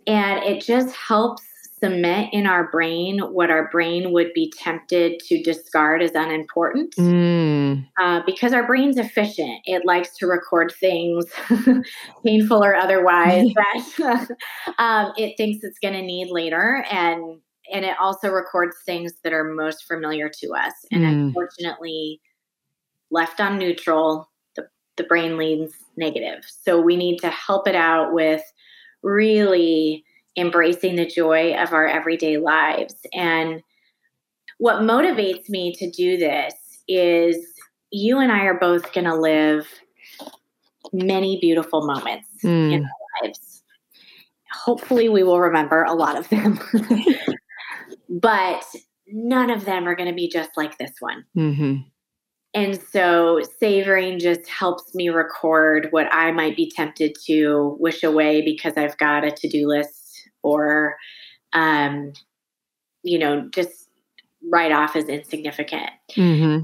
And 0.08 0.44
it 0.44 0.62
just 0.64 0.94
helps 0.94 1.44
cement 1.80 2.34
in 2.34 2.48
our 2.48 2.70
brain 2.70 3.20
what 3.20 3.50
our 3.50 3.70
brain 3.70 4.12
would 4.12 4.34
be 4.34 4.52
tempted 4.58 5.20
to 5.20 5.42
discard 5.44 6.02
as 6.02 6.12
unimportant. 6.16 6.96
Mm, 6.96 7.86
uh, 8.02 8.22
because 8.26 8.52
our 8.54 8.66
brain's 8.66 8.98
efficient. 8.98 9.62
It 9.66 9.86
likes 9.86 10.18
to 10.18 10.28
record 10.28 10.74
things 10.80 11.26
painful 12.26 12.64
or 12.64 12.76
otherwise 12.76 13.46
that 13.56 14.28
um, 14.80 15.14
it 15.18 15.36
thinks 15.38 15.64
it's 15.64 15.80
going 15.80 15.94
to 15.94 16.02
need 16.02 16.30
later 16.32 16.86
and 16.92 17.40
and 17.72 17.86
it 17.86 17.96
also 18.00 18.30
records 18.30 18.76
things 18.86 19.14
that 19.24 19.32
are 19.32 19.46
most 19.46 19.86
familiar 19.86 20.30
to 20.42 20.50
us. 20.54 20.74
And 20.92 21.04
Mm. 21.04 21.28
unfortunately 21.28 22.20
left 23.14 23.40
on 23.40 23.58
neutral 23.58 24.30
the, 24.56 24.68
the 24.98 25.04
brain 25.04 25.38
leans 25.38 25.74
negative. 25.96 26.44
So 26.64 26.82
we 26.82 26.98
need 26.98 27.20
to 27.20 27.30
help 27.30 27.68
it 27.68 27.76
out 27.76 28.14
with 28.14 28.42
really 29.02 30.04
embracing 30.36 30.96
the 30.96 31.06
joy 31.06 31.54
of 31.56 31.74
our 31.74 31.88
everyday 31.88 32.38
lives. 32.38 32.96
And 33.14 33.62
what 34.58 34.82
motivates 34.82 35.50
me 35.50 35.74
to 35.76 35.90
do 35.90 36.18
this 36.18 36.54
is 36.88 37.38
you 37.92 38.20
and 38.20 38.32
i 38.32 38.42
are 38.46 38.60
both 38.60 38.92
going 38.92 39.06
to 39.06 39.16
live 39.16 39.68
many 40.92 41.40
beautiful 41.40 41.86
moments 41.86 42.28
mm. 42.44 42.74
in 42.74 42.84
our 42.84 43.28
lives. 43.28 43.64
Hopefully 44.52 45.10
we 45.10 45.24
will 45.24 45.40
remember 45.40 45.84
a 45.84 45.94
lot 45.94 46.18
of 46.18 46.28
them. 46.30 46.60
But 48.10 48.64
none 49.08 49.50
of 49.50 49.66
them 49.66 49.88
are 49.88 49.96
going 49.96 50.10
to 50.10 50.16
be 50.16 50.30
just 50.30 50.52
like 50.56 50.78
this 50.78 50.92
one. 51.00 51.26
Mhm. 51.36 51.86
And 52.54 52.80
so 52.82 53.42
savoring 53.60 54.20
just 54.20 54.48
helps 54.48 54.94
me 54.94 55.10
record 55.10 55.88
what 55.92 56.08
I 56.12 56.32
might 56.32 56.56
be 56.56 56.70
tempted 56.70 57.16
to 57.26 57.76
wish 57.80 58.04
away 58.04 58.42
because 58.42 58.74
I've 58.78 58.98
got 58.98 59.24
a 59.24 59.32
to 59.32 59.50
do 59.50 59.68
list 59.68 60.30
or, 60.44 60.96
um, 61.54 62.14
you 63.02 63.18
know, 63.18 63.50
just 63.50 63.90
write 64.52 64.72
off 64.72 64.96
as 64.96 65.06
insignificant. 65.06 65.90
hmm 66.14 66.60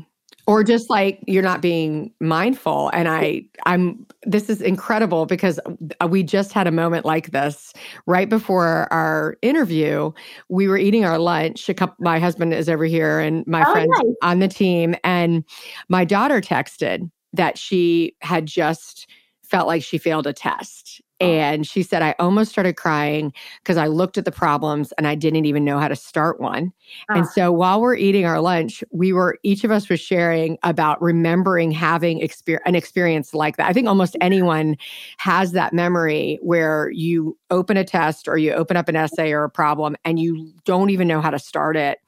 Or 0.50 0.64
just 0.64 0.90
like 0.90 1.20
you're 1.28 1.44
not 1.44 1.62
being 1.62 2.12
mindful. 2.20 2.90
And 2.92 3.08
I, 3.08 3.44
I'm, 3.68 4.04
this 4.24 4.50
is 4.50 4.64
incredible 4.64 5.28
because 5.28 5.60
uh, 6.02 6.08
we 6.08 6.24
just 6.24 6.54
had 6.54 6.66
a 6.66 6.72
moment 6.72 7.06
like 7.06 7.30
this 7.30 7.72
right 8.08 8.28
before 8.28 8.92
our 8.92 9.38
interview. 9.44 10.12
We 10.50 10.68
were 10.68 10.78
eating 10.80 11.06
our 11.06 11.20
lunch. 11.20 11.70
A 11.70 11.76
couple, 11.76 11.98
my 12.00 12.18
husband 12.18 12.52
is 12.56 12.68
over 12.68 12.86
here 12.86 13.20
and 13.20 13.46
my 13.46 13.64
Oh, 13.64 13.72
friends 13.72 13.92
nice. 14.00 14.16
on 14.24 14.40
the 14.40 14.48
team. 14.48 14.96
And 15.04 15.44
my 15.88 16.04
daughter 16.04 16.42
texted 16.42 17.12
that 17.34 17.60
she 17.60 18.16
had 18.22 18.48
just 18.48 19.08
felt 19.44 19.68
like 19.68 19.84
she 19.84 20.00
failed 20.00 20.26
a 20.26 20.34
test. 20.34 21.00
Oh. 21.22 21.26
And 21.26 21.68
she 21.68 21.84
said, 21.84 22.02
I 22.02 22.16
almost 22.20 22.52
started 22.52 22.78
crying 22.78 23.34
because 23.62 23.78
I 23.78 23.88
looked 23.88 24.18
at 24.18 24.26
the 24.26 24.32
problems 24.32 24.92
and 24.94 25.08
I 25.08 25.16
didn't 25.16 25.46
even 25.46 25.66
know 25.66 25.80
how 25.80 25.88
to 25.88 25.96
start 25.96 26.40
one. 26.40 26.72
Oh. 27.10 27.16
And 27.16 27.26
ah. 27.26 27.30
so 27.34 27.52
while 27.52 27.82
we're 27.82 27.96
eating 27.96 28.26
our 28.26 28.40
lunch, 28.40 28.84
we 28.92 29.12
were, 29.12 29.38
each 29.44 29.64
of 29.64 29.72
us 29.72 29.90
was 29.90 30.00
sharing 30.00 30.58
about 30.64 31.02
remembering 31.02 31.72
having 31.72 32.20
exper- 32.22 32.60
an 32.66 32.76
experience 32.76 33.34
like 33.34 33.58
that. 33.58 33.68
I 33.68 33.74
think 33.74 33.88
almost 33.88 34.16
anyone 34.22 34.78
has 35.18 35.52
that 35.52 35.74
memory 35.74 36.40
where 36.42 36.90
you 36.92 37.38
open 37.52 37.78
a 37.78 37.84
test 37.84 38.28
or 38.28 38.38
you 38.38 38.54
open 38.54 38.78
up 38.78 38.88
an 38.88 38.96
essay 38.96 39.32
or 39.32 39.44
a 39.44 39.50
problem 39.50 39.96
and 40.06 40.20
you 40.20 40.54
don't 40.66 40.90
even 40.90 41.08
know 41.08 41.22
how 41.22 41.32
to 41.32 41.40
start 41.40 41.76
it. 41.76 42.00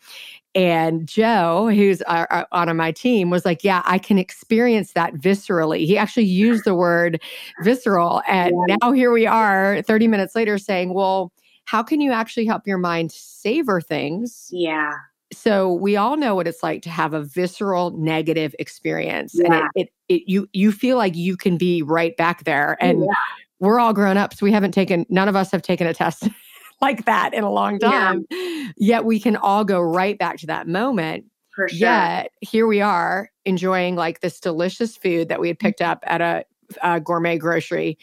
And 0.54 1.08
Joe, 1.08 1.70
who's 1.70 2.02
uh, 2.08 2.26
uh, 2.30 2.44
on 2.52 2.76
my 2.76 2.92
team, 2.92 3.30
was 3.30 3.46
like, 3.46 3.64
Yeah, 3.64 3.82
I 3.86 3.98
can 3.98 4.18
experience 4.18 4.94
that 4.94 5.14
viscerally. 5.16 5.86
He 5.86 5.98
actually 5.98 6.26
used 6.26 6.66
the 6.66 6.76
word 6.76 7.22
visceral. 7.62 8.22
And 8.28 8.54
yeah. 8.68 8.76
now 8.82 8.92
here 8.92 9.12
we 9.12 9.26
are 9.26 9.82
30 9.84 10.08
minutes 10.08 10.36
later 10.36 10.58
saying, 10.58 10.94
Well, 10.94 11.32
how 11.66 11.84
can 11.84 12.02
you 12.02 12.12
actually 12.12 12.46
help 12.46 12.68
your 12.68 12.78
mind 12.78 13.12
savor 13.12 13.80
things? 13.80 14.50
Yeah. 14.52 14.92
So 15.34 15.72
we 15.72 15.96
all 15.96 16.18
know 16.18 16.36
what 16.36 16.48
it's 16.48 16.62
like 16.62 16.82
to 16.82 16.90
have 16.90 17.14
a 17.14 17.24
visceral 17.24 17.92
negative 17.92 18.54
experience. 18.60 19.34
Yeah. 19.36 19.46
And 19.46 19.56
it, 19.56 19.70
it, 19.76 19.90
it, 20.14 20.24
you 20.28 20.50
you 20.52 20.74
feel 20.74 20.98
like 20.98 21.16
you 21.16 21.38
can 21.38 21.58
be 21.58 21.82
right 21.82 22.16
back 22.18 22.44
there. 22.44 22.78
And 22.82 23.02
yeah. 23.02 23.14
we're 23.60 23.80
all 23.80 23.94
grown 23.94 24.18
ups. 24.18 24.42
We 24.42 24.52
haven't 24.52 24.74
taken 24.74 25.06
none 25.08 25.30
of 25.30 25.36
us 25.38 25.52
have 25.52 25.62
taken 25.62 25.88
a 25.88 25.94
test 25.94 26.28
like 26.82 27.06
that 27.06 27.34
in 27.34 27.44
a 27.44 27.52
long 27.52 27.80
time. 27.80 28.26
Yeah. 28.30 28.72
Yet 28.78 29.06
we 29.06 29.20
can 29.20 29.36
all 29.36 29.64
go 29.64 29.80
right 29.80 30.18
back 30.18 30.38
to 30.40 30.48
that 30.48 30.68
moment. 30.68 31.26
For 31.56 31.68
sure. 31.68 31.78
Yet 31.78 32.32
here 32.42 32.66
we 32.66 32.82
are 32.82 33.30
enjoying 33.46 33.96
like 33.96 34.22
this 34.22 34.40
delicious 34.40 34.96
food 34.96 35.30
that 35.30 35.40
we 35.40 35.48
had 35.48 35.60
picked 35.60 35.82
up 35.82 36.04
at 36.08 36.22
a, 36.22 36.46
a 36.82 37.00
gourmet 37.00 37.38
grocery 37.38 37.98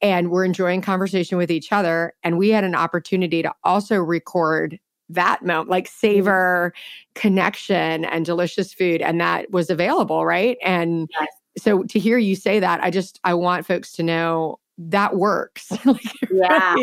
and 0.00 0.30
we're 0.30 0.44
enjoying 0.44 0.82
conversation 0.82 1.38
with 1.38 1.50
each 1.50 1.72
other. 1.72 2.14
And 2.22 2.38
we 2.38 2.50
had 2.50 2.64
an 2.64 2.74
opportunity 2.74 3.42
to 3.42 3.52
also 3.64 3.96
record 3.96 4.78
that 5.08 5.44
moment, 5.44 5.68
like 5.68 5.86
mm-hmm. 5.86 6.06
savor 6.06 6.74
connection 7.14 8.04
and 8.04 8.24
delicious 8.24 8.72
food. 8.72 9.02
And 9.02 9.20
that 9.20 9.50
was 9.50 9.70
available, 9.70 10.24
right? 10.24 10.56
And 10.62 11.08
yes. 11.20 11.28
so 11.58 11.82
to 11.84 11.98
hear 11.98 12.18
you 12.18 12.34
say 12.34 12.60
that, 12.60 12.82
I 12.82 12.90
just, 12.90 13.20
I 13.24 13.34
want 13.34 13.66
folks 13.66 13.92
to 13.92 14.02
know 14.02 14.58
that 14.78 15.16
works. 15.16 15.70
like, 15.84 16.00
yeah. 16.30 16.74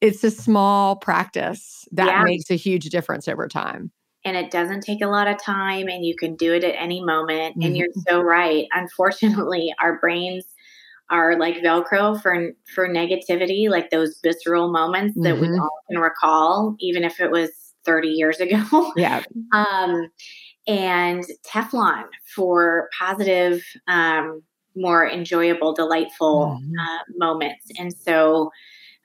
It's 0.00 0.24
a 0.24 0.30
small 0.30 0.96
practice 0.96 1.86
that 1.92 2.06
yeah. 2.06 2.24
makes 2.24 2.50
a 2.50 2.56
huge 2.56 2.86
difference 2.86 3.28
over 3.28 3.48
time. 3.48 3.90
And 4.24 4.36
it 4.36 4.50
doesn't 4.50 4.80
take 4.80 5.02
a 5.02 5.06
lot 5.06 5.28
of 5.28 5.40
time 5.40 5.88
and 5.88 6.04
you 6.04 6.16
can 6.16 6.34
do 6.34 6.52
it 6.52 6.64
at 6.64 6.74
any 6.76 7.02
moment. 7.04 7.56
Mm-hmm. 7.56 7.62
And 7.62 7.76
you're 7.76 7.88
so 8.08 8.20
right. 8.20 8.66
Unfortunately, 8.72 9.72
our 9.80 9.98
brains 10.00 10.44
are 11.08 11.38
like 11.38 11.56
Velcro 11.58 12.20
for 12.20 12.50
for 12.74 12.88
negativity, 12.88 13.70
like 13.70 13.90
those 13.90 14.18
visceral 14.24 14.72
moments 14.72 15.16
mm-hmm. 15.16 15.22
that 15.22 15.40
we 15.40 15.46
mm-hmm. 15.46 15.60
all 15.60 15.80
can 15.88 16.00
recall, 16.00 16.74
even 16.80 17.04
if 17.04 17.20
it 17.20 17.30
was 17.30 17.50
30 17.84 18.08
years 18.08 18.40
ago. 18.40 18.92
Yeah. 18.96 19.22
um, 19.52 20.10
and 20.66 21.24
Teflon 21.46 22.06
for 22.34 22.88
positive 22.98 23.62
um, 23.86 24.42
more 24.76 25.08
enjoyable, 25.08 25.72
delightful 25.72 26.60
mm-hmm. 26.60 26.78
uh, 26.78 26.98
moments. 27.16 27.66
And 27.78 27.92
so 27.92 28.50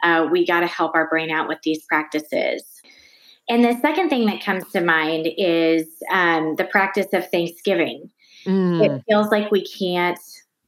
uh, 0.03 0.27
we 0.31 0.45
got 0.45 0.61
to 0.61 0.67
help 0.67 0.95
our 0.95 1.07
brain 1.07 1.31
out 1.31 1.47
with 1.47 1.59
these 1.63 1.83
practices. 1.85 2.63
And 3.49 3.63
the 3.65 3.77
second 3.81 4.09
thing 4.09 4.25
that 4.27 4.43
comes 4.43 4.69
to 4.71 4.81
mind 4.81 5.27
is 5.37 5.87
um, 6.11 6.55
the 6.55 6.65
practice 6.65 7.07
of 7.13 7.29
Thanksgiving. 7.29 8.09
Mm. 8.45 8.85
It 8.85 9.03
feels 9.07 9.29
like 9.29 9.51
we 9.51 9.65
can't 9.65 10.19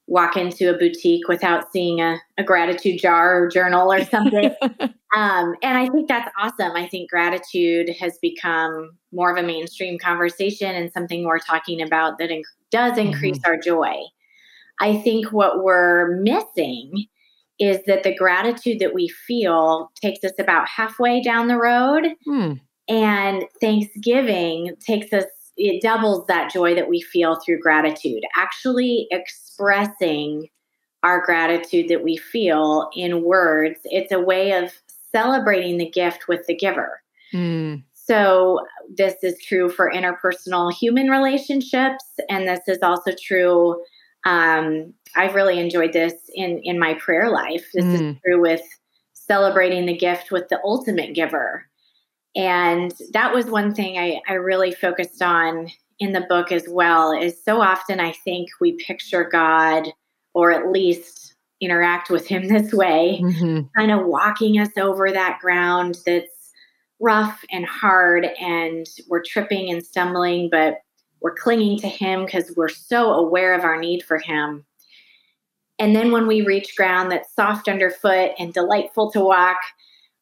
walk 0.07 0.36
into 0.36 0.69
a 0.69 0.77
boutique 0.77 1.27
without 1.27 1.72
seeing 1.72 2.01
a, 2.01 2.17
a 2.38 2.43
gratitude 2.43 3.00
jar 3.00 3.41
or 3.41 3.48
journal 3.48 3.91
or 3.91 4.03
something. 4.05 4.53
um, 5.15 5.55
and 5.63 5.77
I 5.77 5.88
think 5.89 6.07
that's 6.07 6.29
awesome. 6.38 6.74
I 6.75 6.88
think 6.88 7.10
gratitude 7.10 7.89
has 8.00 8.17
become 8.22 8.98
more 9.13 9.31
of 9.31 9.41
a 9.41 9.48
mainstream 9.48 9.98
conversation 9.98 10.75
and 10.75 10.91
something 10.91 11.24
we're 11.24 11.39
talking 11.39 11.81
about 11.81 12.17
that 12.17 12.29
inc- 12.29 12.43
does 12.69 12.98
increase 12.98 13.38
mm-hmm. 13.39 13.51
our 13.51 13.57
joy. 13.57 13.95
I 14.80 14.98
think 14.98 15.32
what 15.32 15.63
we're 15.63 16.18
missing 16.22 17.08
is 17.60 17.80
that 17.86 18.03
the 18.03 18.15
gratitude 18.15 18.80
that 18.80 18.94
we 18.94 19.08
feel 19.08 19.92
takes 20.01 20.24
us 20.24 20.34
about 20.39 20.68
halfway 20.68 21.22
down 21.22 21.48
the 21.48 21.58
road. 21.58 22.08
Hmm. 22.25 22.53
And 22.89 23.46
Thanksgiving 23.62 24.75
takes 24.86 25.13
us, 25.13 25.25
it 25.56 25.82
doubles 25.82 26.25
that 26.27 26.51
joy 26.51 26.75
that 26.75 26.89
we 26.89 27.00
feel 27.00 27.39
through 27.39 27.60
gratitude. 27.60 28.24
Actually 28.36 29.08
expressing 29.12 30.48
our 31.03 31.24
gratitude 31.24 31.89
that 31.89 32.03
we 32.03 32.18
feel 32.18 32.89
in 32.96 33.24
words, 33.24 33.80
it's 33.86 34.12
a 34.12 34.20
way 34.20 34.51
of 34.53 34.72
celebrating 35.12 35.77
the 35.77 35.89
gift 35.89 36.27
with 36.27 36.46
the 36.48 36.56
giver. 36.56 37.01
Hmm. 37.32 37.75
So, 37.94 38.60
this 38.94 39.15
is 39.24 39.42
true 39.42 39.70
for 39.70 39.89
interpersonal 39.89 40.74
human 40.74 41.08
relationships, 41.08 42.03
and 42.30 42.48
this 42.48 42.68
is 42.68 42.80
also 42.84 43.12
true 43.22 43.82
um, 44.25 44.94
I've 45.15 45.36
really 45.36 45.60
enjoyed 45.60 45.94
this 45.94 46.13
in 46.34 46.60
in 46.63 46.80
my 46.80 46.94
prayer 46.96 47.30
life. 47.30 47.70
This 47.74 47.86
mm. 47.86 48.12
is 48.12 48.18
true 48.25 48.42
with 48.42 48.62
celebrating 49.13 49.86
the 49.86 49.98
gift 49.98 50.32
with 50.32 50.50
the 50.50 50.60
ultimate 50.63 51.13
giver. 51.13 51.68
And 52.36 52.94
that 53.12 53.34
was 53.34 53.46
one 53.46 53.74
thing 53.74 53.98
I, 53.98 54.20
I 54.27 54.34
really 54.34 54.72
focused 54.72 55.22
on 55.22 55.68
in 56.00 56.13
the 56.13 56.25
book 56.27 56.51
as 56.51 56.68
well 56.68 57.12
is 57.12 57.42
so 57.44 57.62
often 57.62 58.00
I 58.00 58.12
think 58.12 58.50
we 58.60 58.74
picture 58.74 59.24
God 59.24 59.88
or 60.34 60.51
at 60.51 60.72
least 60.72 61.36
interact 61.62 62.10
with 62.10 62.27
him 62.27 62.48
this 62.48 62.74
way, 62.74 63.20
mm-hmm. 63.22 63.62
kind 63.77 63.92
of 63.92 64.06
walking 64.06 64.60
us 64.60 64.75
over 64.77 65.12
that 65.12 65.39
ground 65.39 66.00
that's 66.06 66.51
rough 67.00 67.44
and 67.51 67.65
hard 67.65 68.27
and 68.39 68.88
we're 69.10 69.24
tripping 69.24 69.70
and 69.72 69.86
stumbling, 69.86 70.50
but 70.51 70.77
we're 71.24 71.34
clinging 71.34 71.80
to 71.80 71.88
Him 71.88 72.25
because 72.25 72.53
we're 72.56 72.70
so 72.70 73.13
aware 73.13 73.53
of 73.53 73.63
our 73.63 73.80
need 73.80 74.03
for 74.03 74.20
Him. 74.20 74.65
And 75.80 75.96
then 75.96 76.12
when 76.12 76.27
we 76.27 76.42
reach 76.42 76.75
ground 76.75 77.12
that's 77.12 77.34
soft 77.34 77.68
underfoot 77.68 78.32
and 78.38 78.53
delightful 78.53 79.10
to 79.12 79.22
walk, 79.22 79.58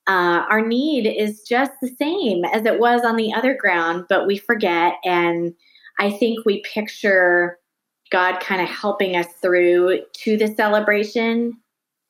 uh, 0.08 0.46
our 0.50 0.66
need 0.66 1.08
is 1.08 1.42
just 1.42 1.72
the 1.82 1.90
same 2.00 2.46
as 2.46 2.66
it 2.66 2.80
was 2.80 3.02
on 3.04 3.18
the 3.18 3.34
other 3.34 3.56
ground, 3.56 4.06
but 4.08 4.26
we 4.26 4.38
forget. 4.38 4.96
And 5.04 5.54
I 6.00 6.12
think 6.12 6.46
we 6.46 6.62
picture 6.62 7.60
God 8.12 8.40
kind 8.40 8.62
of 8.62 8.70
helping 8.70 9.16
us 9.16 9.28
through 9.42 10.02
to 10.14 10.38
the 10.38 10.48
celebration. 10.56 11.58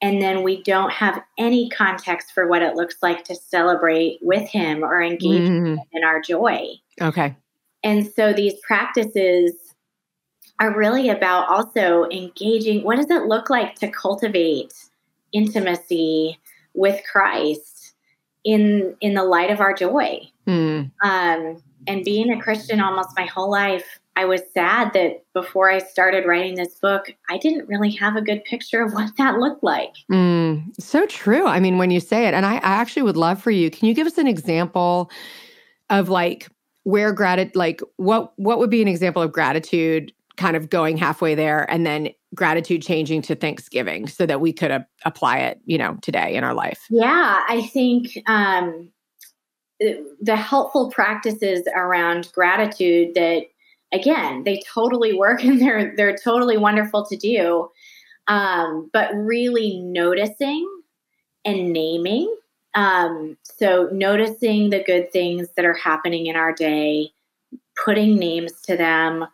And 0.01 0.21
then 0.21 0.43
we 0.43 0.63
don't 0.63 0.91
have 0.91 1.21
any 1.38 1.69
context 1.69 2.31
for 2.33 2.48
what 2.48 2.63
it 2.63 2.75
looks 2.75 2.95
like 3.03 3.24
to 3.25 3.36
celebrate 3.36 4.19
with 4.21 4.50
Him 4.50 4.83
or 4.83 5.01
engage 5.01 5.50
mm. 5.50 5.77
in 5.91 6.03
our 6.03 6.21
joy. 6.21 6.69
Okay. 7.00 7.36
And 7.83 8.11
so 8.15 8.33
these 8.33 8.53
practices 8.61 9.53
are 10.59 10.75
really 10.77 11.09
about 11.09 11.50
also 11.50 12.07
engaging 12.11 12.83
what 12.83 12.97
does 12.97 13.09
it 13.09 13.23
look 13.23 13.50
like 13.50 13.75
to 13.75 13.88
cultivate 13.89 14.73
intimacy 15.33 16.39
with 16.73 17.01
Christ 17.11 17.93
in 18.43 18.95
in 19.01 19.13
the 19.13 19.23
light 19.23 19.51
of 19.51 19.59
our 19.59 19.73
joy. 19.73 20.21
Mm. 20.47 20.91
Um, 21.03 21.63
and 21.88 22.05
being 22.05 22.31
a 22.31 22.41
Christian 22.41 22.79
almost 22.79 23.09
my 23.17 23.25
whole 23.25 23.50
life, 23.50 24.00
I 24.15 24.25
was 24.25 24.41
sad 24.53 24.93
that 24.93 25.23
before 25.33 25.71
I 25.71 25.79
started 25.79 26.25
writing 26.25 26.55
this 26.55 26.75
book, 26.75 27.13
I 27.29 27.38
didn't 27.38 27.67
really 27.67 27.91
have 27.91 28.15
a 28.15 28.21
good 28.21 28.43
picture 28.43 28.83
of 28.83 28.93
what 28.93 29.15
that 29.17 29.38
looked 29.38 29.63
like. 29.63 29.93
Mm, 30.11 30.79
so 30.79 31.05
true. 31.07 31.47
I 31.47 31.59
mean, 31.59 31.77
when 31.77 31.91
you 31.91 32.00
say 32.00 32.27
it, 32.27 32.33
and 32.33 32.45
I, 32.45 32.55
I 32.55 32.59
actually 32.59 33.03
would 33.03 33.17
love 33.17 33.41
for 33.41 33.51
you, 33.51 33.71
can 33.71 33.88
you 33.88 33.93
give 33.93 34.07
us 34.07 34.17
an 34.17 34.27
example 34.27 35.09
of 35.89 36.09
like 36.09 36.50
where 36.83 37.13
gratitude 37.13 37.55
like 37.55 37.81
what 37.97 38.33
what 38.38 38.57
would 38.57 38.69
be 38.69 38.81
an 38.81 38.88
example 38.88 39.21
of 39.21 39.31
gratitude 39.31 40.11
kind 40.38 40.55
of 40.55 40.69
going 40.69 40.97
halfway 40.97 41.35
there 41.35 41.69
and 41.69 41.85
then 41.85 42.09
gratitude 42.33 42.81
changing 42.81 43.21
to 43.21 43.35
thanksgiving 43.35 44.07
so 44.07 44.25
that 44.25 44.41
we 44.41 44.51
could 44.53 44.71
a- 44.71 44.88
apply 45.05 45.38
it 45.38 45.59
you 45.65 45.77
know 45.77 45.97
today 46.01 46.35
in 46.35 46.43
our 46.43 46.53
life? 46.53 46.85
Yeah 46.89 47.43
i 47.47 47.61
think 47.61 48.17
um 48.27 48.89
the 49.79 50.35
helpful 50.35 50.91
practices 50.91 51.67
around 51.75 52.31
gratitude 52.33 53.15
that 53.15 53.43
again 53.91 54.43
they 54.43 54.61
totally 54.67 55.13
work 55.13 55.43
and 55.43 55.61
they're 55.61 55.95
they're 55.95 56.17
totally 56.17 56.57
wonderful 56.57 57.05
to 57.05 57.17
do 57.17 57.69
um 58.27 58.89
but 58.93 59.13
really 59.13 59.79
noticing 59.79 60.67
and 61.45 61.73
naming 61.73 62.33
um, 62.73 63.37
so 63.43 63.89
noticing 63.91 64.69
the 64.69 64.83
good 64.83 65.11
things 65.11 65.49
that 65.55 65.65
are 65.65 65.73
happening 65.73 66.27
in 66.27 66.35
our 66.35 66.53
day, 66.53 67.11
putting 67.83 68.17
names 68.17 68.53
to 68.63 68.77
them. 68.77 69.25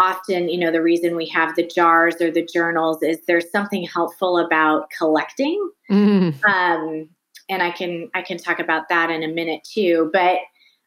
Often, 0.00 0.48
you 0.48 0.58
know, 0.58 0.72
the 0.72 0.82
reason 0.82 1.14
we 1.14 1.28
have 1.28 1.54
the 1.54 1.66
jars 1.66 2.20
or 2.20 2.30
the 2.30 2.44
journals 2.44 3.02
is 3.02 3.18
there's 3.26 3.50
something 3.50 3.84
helpful 3.84 4.38
about 4.38 4.90
collecting. 4.90 5.70
Mm. 5.90 6.44
Um, 6.44 7.08
and 7.48 7.62
I 7.62 7.70
can 7.70 8.10
I 8.14 8.22
can 8.22 8.38
talk 8.38 8.58
about 8.58 8.88
that 8.88 9.10
in 9.10 9.22
a 9.22 9.28
minute 9.28 9.62
too. 9.64 10.10
But 10.12 10.38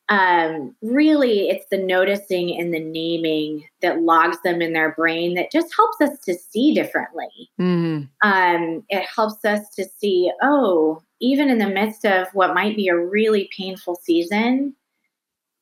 um, 0.09 0.73
really 0.81 1.49
it's 1.49 1.65
the 1.69 1.77
noticing 1.77 2.57
and 2.59 2.73
the 2.73 2.79
naming 2.79 3.67
that 3.81 4.01
logs 4.01 4.37
them 4.43 4.61
in 4.61 4.73
their 4.73 4.93
brain 4.93 5.33
that 5.33 5.51
just 5.51 5.73
helps 5.75 5.99
us 5.99 6.17
to 6.19 6.33
see 6.33 6.73
differently. 6.73 7.49
Mm. 7.59 8.07
Um, 8.21 8.83
it 8.89 9.05
helps 9.13 9.43
us 9.43 9.69
to 9.75 9.83
see, 9.83 10.31
oh, 10.41 11.01
even 11.19 11.49
in 11.49 11.57
the 11.57 11.67
midst 11.67 12.05
of 12.05 12.27
what 12.33 12.53
might 12.53 12.75
be 12.75 12.87
a 12.87 12.97
really 12.97 13.49
painful 13.55 13.95
season, 13.95 14.73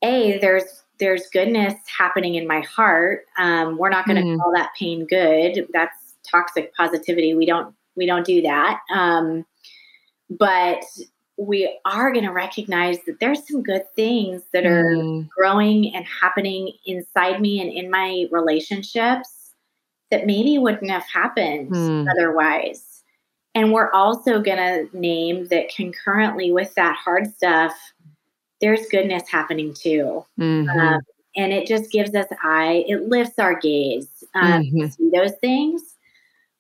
a 0.03 0.37
there's 0.39 0.83
there's 0.99 1.27
goodness 1.33 1.73
happening 1.87 2.35
in 2.35 2.47
my 2.47 2.61
heart. 2.61 3.25
Um, 3.37 3.77
we're 3.77 3.89
not 3.89 4.05
going 4.05 4.17
to 4.17 4.23
Mm. 4.23 4.39
call 4.39 4.51
that 4.53 4.69
pain 4.77 5.05
good. 5.05 5.67
That's 5.73 6.15
toxic 6.29 6.73
positivity. 6.75 7.33
We 7.33 7.45
don't 7.45 7.73
we 7.95 8.05
don't 8.05 8.25
do 8.25 8.41
that. 8.43 8.79
Um, 8.93 9.45
but 10.29 10.83
we 11.37 11.77
are 11.85 12.11
going 12.13 12.25
to 12.25 12.31
recognize 12.31 12.97
that 13.05 13.19
there's 13.19 13.47
some 13.47 13.61
good 13.61 13.83
things 13.95 14.43
that 14.53 14.65
are 14.65 14.85
Mm. 14.95 15.29
growing 15.29 15.93
and 15.93 16.05
happening 16.05 16.71
inside 16.85 17.41
me 17.41 17.59
and 17.59 17.71
in 17.71 17.89
my 17.89 18.25
relationships 18.31 19.51
that 20.11 20.25
maybe 20.25 20.57
wouldn't 20.57 20.89
have 20.89 21.03
happened 21.03 21.75
Hmm. 21.75 22.07
otherwise. 22.07 23.03
And 23.53 23.73
we're 23.73 23.91
also 23.91 24.41
going 24.41 24.57
to 24.57 24.97
name 24.97 25.47
that 25.47 25.69
concurrently 25.73 26.51
with 26.51 26.73
that 26.75 26.95
hard 26.95 27.33
stuff, 27.33 27.73
there's 28.61 28.87
goodness 28.87 29.27
happening 29.29 29.73
too. 29.73 30.25
Mhm. 30.39 30.69
Um, 30.69 31.01
and 31.35 31.51
it 31.51 31.67
just 31.67 31.91
gives 31.91 32.15
us 32.15 32.27
eye, 32.43 32.85
it 32.87 33.03
lifts 33.09 33.39
our 33.39 33.55
gaze 33.59 34.23
um, 34.35 34.63
to 34.63 34.69
Mhm. 34.71 34.91
see 34.95 35.09
those 35.09 35.33
things. 35.41 35.95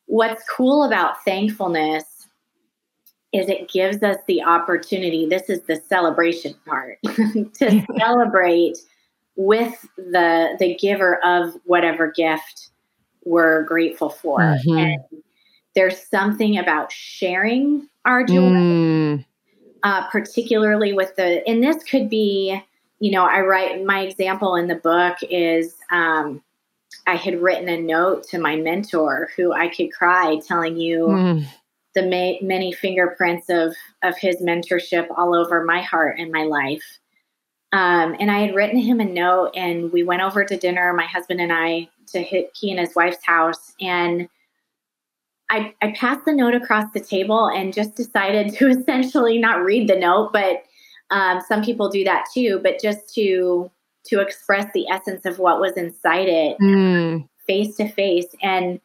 What's 0.07 0.43
cool 0.49 0.83
about 0.83 1.23
thankfulness 1.23 2.14
is 3.35 3.49
it 3.49 3.69
gives 3.69 4.01
us 4.03 4.17
the 4.27 4.41
opportunity, 4.43 5.25
this 5.27 5.49
is 5.49 5.61
the 5.63 5.75
celebration 5.75 6.53
part, 6.65 6.97
to 7.03 7.85
celebrate 7.97 8.77
with 9.35 9.85
the 9.97 10.55
the 10.59 10.75
giver 10.75 11.19
of 11.25 11.53
whatever 11.65 12.11
gift 12.11 12.69
we're 13.25 13.63
grateful 13.63 14.09
for. 14.09 14.39
Mhm. 14.39 14.79
And 14.79 15.21
there's 15.75 15.99
something 16.09 16.57
about 16.57 16.91
sharing 16.91 17.87
our 18.05 18.23
joy 18.23 18.33
Mm. 18.35 19.25
uh, 19.83 20.07
particularly 20.09 20.93
with 20.93 21.15
the, 21.15 21.47
and 21.47 21.61
this 21.63 21.83
could 21.83 22.09
be, 22.09 22.59
you 22.99 23.11
know, 23.11 23.25
I 23.25 23.41
write 23.41 23.83
my 23.83 24.01
example 24.01 24.55
in 24.55 24.67
the 24.67 24.75
book 24.75 25.17
is 25.29 25.75
um, 25.91 26.41
I 27.07 27.15
had 27.15 27.41
written 27.41 27.67
a 27.67 27.79
note 27.81 28.23
to 28.29 28.39
my 28.39 28.55
mentor 28.55 29.29
who 29.35 29.51
I 29.53 29.67
could 29.67 29.91
cry 29.91 30.39
telling 30.47 30.77
you 30.77 31.07
Mm. 31.07 31.45
The 31.95 32.03
ma- 32.03 32.45
many 32.45 32.71
fingerprints 32.71 33.49
of 33.49 33.75
of 34.03 34.17
his 34.17 34.41
mentorship 34.41 35.07
all 35.17 35.33
over 35.35 35.63
my 35.63 35.81
heart 35.81 36.19
and 36.19 36.31
my 36.31 36.43
life. 36.43 36.99
Um, 37.71 38.15
and 38.19 38.31
I 38.31 38.39
had 38.39 38.55
written 38.55 38.77
him 38.79 38.99
a 38.99 39.05
note, 39.05 39.51
and 39.55 39.91
we 39.91 40.03
went 40.03 40.21
over 40.21 40.45
to 40.45 40.55
dinner, 40.57 40.93
my 40.93 41.05
husband 41.05 41.41
and 41.41 41.51
I, 41.51 41.89
to 42.13 42.21
hit 42.21 42.51
he 42.59 42.71
and 42.71 42.79
his 42.79 42.95
wife's 42.95 43.25
house, 43.25 43.73
and 43.81 44.29
I, 45.49 45.73
I 45.81 45.91
passed 45.91 46.25
the 46.25 46.33
note 46.33 46.55
across 46.55 46.85
the 46.93 46.99
table 46.99 47.47
and 47.47 47.73
just 47.73 47.95
decided 47.95 48.53
to 48.57 48.69
essentially 48.69 49.37
not 49.37 49.63
read 49.63 49.87
the 49.89 49.95
note, 49.99 50.31
but 50.33 50.63
um, 51.11 51.39
some 51.47 51.63
people 51.63 51.89
do 51.89 52.03
that 52.03 52.25
too. 52.33 52.59
But 52.63 52.79
just 52.81 53.13
to 53.15 53.69
to 54.07 54.19
express 54.21 54.71
the 54.73 54.87
essence 54.87 55.25
of 55.25 55.39
what 55.39 55.59
was 55.59 55.73
inside 55.73 56.27
it, 56.29 56.57
Mm. 56.61 57.27
face 57.47 57.75
to 57.77 57.87
face, 57.89 58.27
and 58.41 58.79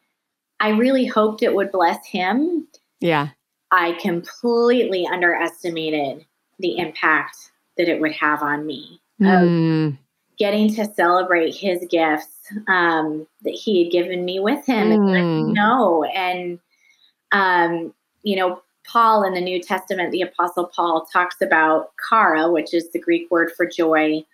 I 0.59 0.69
really 0.69 1.05
hoped 1.05 1.43
it 1.43 1.53
would 1.55 1.71
bless 1.71 2.05
him. 2.05 2.67
Yeah. 3.01 3.29
I 3.71 3.93
completely 4.01 5.05
underestimated 5.05 6.25
the 6.59 6.77
impact 6.77 7.37
that 7.77 7.89
it 7.89 7.99
would 7.99 8.13
have 8.13 8.41
on 8.41 8.65
me. 8.65 9.01
Of 9.19 9.27
Mm. 9.27 9.97
getting 10.37 10.73
to 10.73 10.85
celebrate 10.85 11.53
his 11.53 11.85
gifts 11.89 12.51
um, 12.67 13.27
that 13.43 13.53
he 13.53 13.83
had 13.83 13.91
given 13.91 14.25
me 14.25 14.39
with 14.39 14.65
him 14.65 14.91
and 14.91 15.05
let 15.11 15.21
me 15.21 15.53
Mm. 15.53 15.53
And, 16.15 16.59
um, 17.31 17.93
you 18.23 18.35
know, 18.35 18.61
Paul 18.87 19.23
in 19.23 19.33
the 19.35 19.41
New 19.41 19.61
Testament, 19.61 20.11
the 20.11 20.23
Apostle 20.23 20.65
Paul 20.65 21.05
talks 21.05 21.39
about 21.41 21.91
chara, 22.09 22.51
which 22.51 22.73
is 22.73 22.91
the 22.91 22.99
Greek 22.99 23.29
word 23.29 23.51
for 23.55 23.67
joy, 23.67 24.25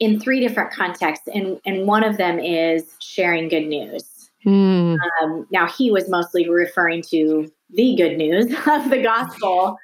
in 0.00 0.18
three 0.18 0.40
different 0.40 0.72
contexts. 0.72 1.28
And, 1.32 1.60
and 1.64 1.86
one 1.86 2.02
of 2.02 2.16
them 2.16 2.40
is 2.40 2.96
sharing 2.98 3.48
good 3.48 3.66
news. 3.66 4.15
Mm. 4.46 4.96
Um, 5.20 5.46
now, 5.50 5.66
he 5.66 5.90
was 5.90 6.08
mostly 6.08 6.48
referring 6.48 7.02
to 7.10 7.50
the 7.70 7.96
good 7.96 8.16
news 8.16 8.46
of 8.66 8.90
the 8.90 9.02
gospel, 9.02 9.76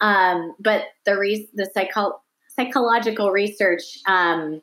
um, 0.00 0.54
but 0.60 0.84
the 1.06 1.18
re- 1.18 1.48
the 1.54 1.70
psycho- 1.72 2.20
psychological 2.48 3.30
research 3.30 3.98
um, 4.06 4.60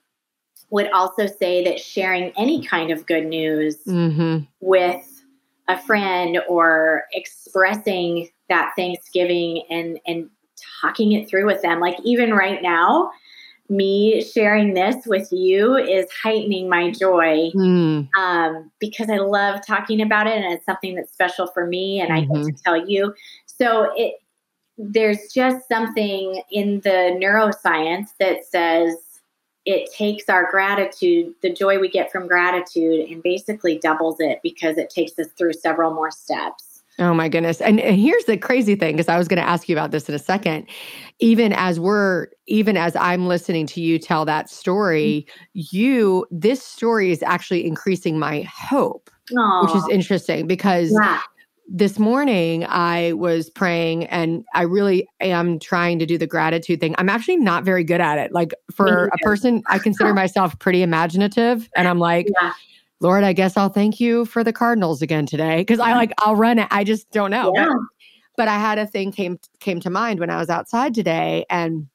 would 0.70 0.92
also 0.92 1.26
say 1.26 1.64
that 1.64 1.80
sharing 1.80 2.32
any 2.38 2.64
kind 2.64 2.92
of 2.92 3.06
good 3.08 3.26
news 3.26 3.78
Mhm. 3.88 4.48
with 4.60 5.24
a 5.68 5.78
friend 5.82 6.40
or 6.48 7.04
expressing 7.14 8.30
that 8.50 8.74
Thanksgiving 8.78 9.64
and 9.70 10.00
and 10.06 10.30
talking 10.82 11.12
it 11.14 11.28
through 11.28 11.46
with 11.46 11.62
them, 11.62 11.80
like 11.80 11.98
even 12.04 12.34
right 12.34 12.62
now, 12.62 13.12
me 13.70 14.24
sharing 14.24 14.74
this 14.74 15.06
with 15.06 15.28
you 15.32 15.76
is 15.76 16.06
heightening 16.24 16.70
my 16.70 16.92
joy 16.92 17.52
Mm. 17.54 18.08
um, 18.18 18.72
because 18.80 19.10
I 19.10 19.18
love 19.18 19.66
talking 19.66 20.02
about 20.02 20.28
it 20.28 20.38
and 20.38 20.54
it's 20.54 20.66
something 20.66 20.96
that's 20.96 21.12
special 21.12 21.48
for 21.48 21.66
me 21.66 22.00
and 22.00 22.14
I 22.14 22.22
get 22.22 22.44
to 22.46 22.64
tell 22.64 22.88
you. 22.88 23.14
So 23.46 23.92
it 23.96 24.16
there's 24.78 25.34
just 25.34 25.68
something 25.68 26.42
in 26.52 26.82
the 26.82 27.18
neuroscience 27.20 28.10
that 28.20 28.46
says 28.46 28.96
it 29.66 29.92
takes 29.92 30.30
our 30.30 30.50
gratitude, 30.50 31.34
the 31.42 31.52
joy 31.52 31.80
we 31.80 31.90
get 31.90 32.12
from 32.12 32.28
gratitude, 32.28 33.10
and 33.10 33.22
basically 33.24 33.80
doubles 33.80 34.18
it 34.20 34.40
because 34.44 34.78
it 34.78 34.90
takes 34.90 35.18
us 35.20 35.28
through 35.38 35.54
several 35.54 35.94
more 35.94 36.12
steps. 36.12 36.67
Oh 37.00 37.14
my 37.14 37.30
goodness. 37.30 37.62
And, 37.62 37.80
and 37.80 38.00
here's 38.00 38.26
the 38.26 38.38
crazy 38.38 38.76
thing 38.76 38.96
because 38.96 39.08
I 39.08 39.18
was 39.18 39.28
going 39.28 39.42
to 39.42 39.48
ask 39.48 39.70
you 39.70 39.76
about 39.76 39.92
this 39.92 40.10
in 40.10 40.16
a 40.16 40.20
second. 40.20 40.68
Even 41.20 41.54
as 41.54 41.80
we're, 41.80 42.28
even 42.48 42.76
as 42.76 42.96
I'm 42.96 43.28
listening 43.28 43.68
to 43.68 43.82
you 43.82 44.00
tell 44.00 44.26
that 44.26 44.50
story, 44.50 45.28
you, 45.54 46.26
this 46.32 46.64
story 46.64 47.12
is 47.12 47.22
actually 47.22 47.66
increasing 47.68 48.18
my 48.18 48.42
hope, 48.52 49.12
Aww. 49.32 49.66
which 49.66 49.76
is 49.76 49.88
interesting 49.92 50.48
because 50.48 50.92
yeah. 50.92 51.22
this 51.68 52.00
morning 52.00 52.66
I 52.68 53.14
was 53.14 53.52
praying 53.52 54.06
and 54.06 54.44
I 54.56 54.64
really 54.64 55.08
am 55.20 55.60
trying 55.60 56.00
to 56.00 56.08
do 56.08 56.18
the 56.18 56.28
gratitude 56.28 56.80
thing. 56.80 56.96
I'm 56.98 57.10
actually 57.10 57.38
not 57.38 57.64
very 57.64 57.84
good 57.84 58.02
at 58.02 58.18
it. 58.18 58.32
Like 58.32 58.56
for 58.74 59.06
a 59.06 59.18
person, 59.22 59.62
I 59.68 59.78
consider 59.78 60.16
myself 60.16 60.58
pretty 60.58 60.82
imaginative 60.82 61.70
and 61.76 61.88
I'm 61.88 62.00
like, 62.00 62.28
yeah. 62.42 62.54
Lord, 63.00 63.24
I 63.24 63.34
guess 63.34 63.58
I'll 63.58 63.70
thank 63.70 64.00
you 64.00 64.26
for 64.26 64.44
the 64.44 64.54
Cardinals 64.54 65.02
again 65.02 65.26
today 65.26 65.58
because 65.58 65.80
I 65.80 65.94
like 65.94 66.12
I'll 66.20 66.36
run 66.36 66.60
it. 66.60 66.68
I 66.72 66.84
just 66.84 67.10
don't 67.12 67.32
know. 67.32 67.54
Yeah. 67.56 67.74
But, 68.36 68.48
I 68.48 68.60
had 68.60 68.78
a 68.78 68.86
thing 68.86 69.12
came 69.12 69.40
came 69.60 69.80
to 69.80 69.90
mind 69.90 70.20
when 70.20 70.30
I 70.30 70.38
was 70.38 70.50
outside 70.50 70.94
today 70.94 71.46
and 71.50 71.88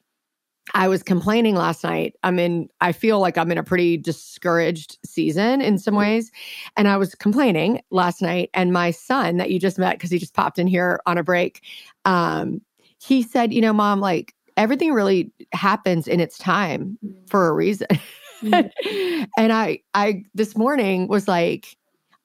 I 0.74 0.88
was 0.88 1.02
complaining 1.02 1.54
last 1.54 1.84
night. 1.84 2.14
I'm 2.22 2.38
in 2.38 2.68
I 2.80 2.92
feel 2.92 3.20
like 3.20 3.38
I'm 3.38 3.50
in 3.50 3.58
a 3.58 3.64
pretty 3.64 3.96
discouraged 3.96 4.98
season 5.04 5.60
in 5.60 5.78
some 5.78 5.94
ways. 5.94 6.30
And 6.76 6.88
I 6.88 6.96
was 6.96 7.14
complaining 7.14 7.80
last 7.90 8.22
night 8.22 8.50
and 8.54 8.72
my 8.72 8.90
son 8.90 9.36
that 9.36 9.50
you 9.50 9.58
just 9.58 9.78
met 9.78 9.98
because 9.98 10.10
he 10.10 10.18
just 10.18 10.34
popped 10.34 10.58
in 10.58 10.66
here 10.66 11.00
on 11.06 11.18
a 11.18 11.22
break. 11.22 11.62
Um 12.04 12.60
he 12.98 13.22
said, 13.22 13.52
you 13.52 13.60
know, 13.60 13.72
mom, 13.72 14.00
like 14.00 14.34
everything 14.56 14.92
really 14.92 15.32
happens 15.52 16.06
in 16.06 16.20
its 16.20 16.38
time 16.38 16.98
for 17.28 17.48
a 17.48 17.52
reason. 17.52 17.88
and 19.37 19.52
I 19.52 19.81
I 19.94 20.24
this 20.35 20.57
morning 20.57 21.09
was 21.09 21.28
like 21.28 21.76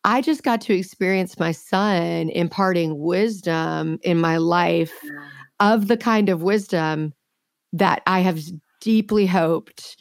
I 0.04 0.22
just 0.22 0.44
got 0.44 0.62
to 0.62 0.74
experience 0.74 1.38
my 1.40 1.52
son 1.52 2.30
imparting 2.30 3.00
wisdom 3.00 4.00
in 4.04 4.18
my 4.20 4.38
life 4.38 4.94
of 5.60 5.88
the 5.88 5.98
kind 5.98 6.30
of 6.30 6.44
wisdom 6.44 7.14
that 7.74 8.02
I 8.08 8.20
have 8.22 8.40
deeply 8.82 9.26
hoped 9.26 9.98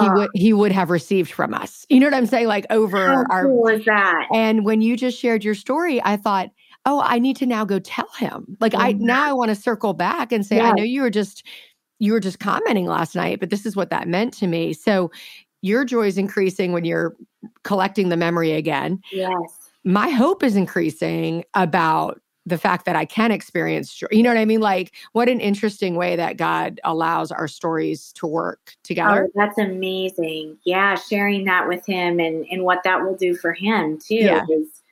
he 0.00 0.08
Oh, 0.08 0.14
would 0.14 0.30
he 0.34 0.52
would 0.52 0.72
have 0.72 0.90
received 0.90 1.30
from 1.32 1.54
us. 1.54 1.86
You 1.88 2.00
know 2.00 2.06
what 2.06 2.14
I'm 2.14 2.26
saying? 2.26 2.46
Like 2.48 2.66
over 2.70 3.06
how 3.06 3.24
our 3.30 3.42
cool 3.46 3.68
is 3.68 3.84
that? 3.84 4.28
and 4.32 4.64
when 4.64 4.80
you 4.80 4.96
just 4.96 5.18
shared 5.18 5.44
your 5.44 5.54
story, 5.54 6.00
I 6.02 6.16
thought, 6.16 6.50
oh, 6.86 7.02
I 7.04 7.18
need 7.18 7.36
to 7.36 7.46
now 7.46 7.64
go 7.64 7.78
tell 7.78 8.08
him. 8.18 8.56
Like 8.60 8.74
I 8.76 8.92
Mhm. 8.94 9.00
now 9.00 9.24
I 9.28 9.32
want 9.32 9.50
to 9.50 9.54
circle 9.54 9.92
back 9.94 10.32
and 10.32 10.44
say, 10.46 10.60
I 10.60 10.72
know 10.72 10.82
you 10.82 11.02
were 11.02 11.10
just 11.10 11.44
you 11.98 12.12
were 12.12 12.20
just 12.20 12.40
commenting 12.40 12.86
last 12.86 13.14
night, 13.14 13.38
but 13.40 13.50
this 13.50 13.64
is 13.64 13.76
what 13.76 13.90
that 13.90 14.08
meant 14.08 14.34
to 14.34 14.46
me. 14.48 14.72
So 14.72 15.10
your 15.62 15.84
joy 15.84 16.06
is 16.06 16.18
increasing 16.18 16.72
when 16.72 16.84
you're 16.84 17.16
collecting 17.64 18.08
the 18.08 18.16
memory 18.16 18.52
again. 18.52 19.00
Yes. 19.12 19.70
My 19.84 20.10
hope 20.10 20.42
is 20.42 20.54
increasing 20.56 21.44
about 21.54 22.20
the 22.44 22.58
fact 22.58 22.84
that 22.86 22.96
I 22.96 23.04
can 23.04 23.30
experience 23.30 23.94
joy. 23.94 24.08
You 24.10 24.22
know 24.24 24.30
what 24.30 24.38
I 24.38 24.44
mean? 24.44 24.60
Like, 24.60 24.92
what 25.12 25.28
an 25.28 25.40
interesting 25.40 25.94
way 25.94 26.16
that 26.16 26.36
God 26.36 26.80
allows 26.82 27.30
our 27.30 27.46
stories 27.46 28.12
to 28.14 28.26
work 28.26 28.74
together. 28.82 29.28
Oh, 29.28 29.32
that's 29.34 29.58
amazing. 29.58 30.58
Yeah, 30.64 30.96
sharing 30.96 31.44
that 31.44 31.68
with 31.68 31.86
him 31.86 32.18
and 32.18 32.44
and 32.50 32.64
what 32.64 32.82
that 32.84 33.02
will 33.02 33.16
do 33.16 33.34
for 33.36 33.52
him 33.52 33.98
too 33.98 34.16
Yeah. 34.16 34.44
is 34.50 34.82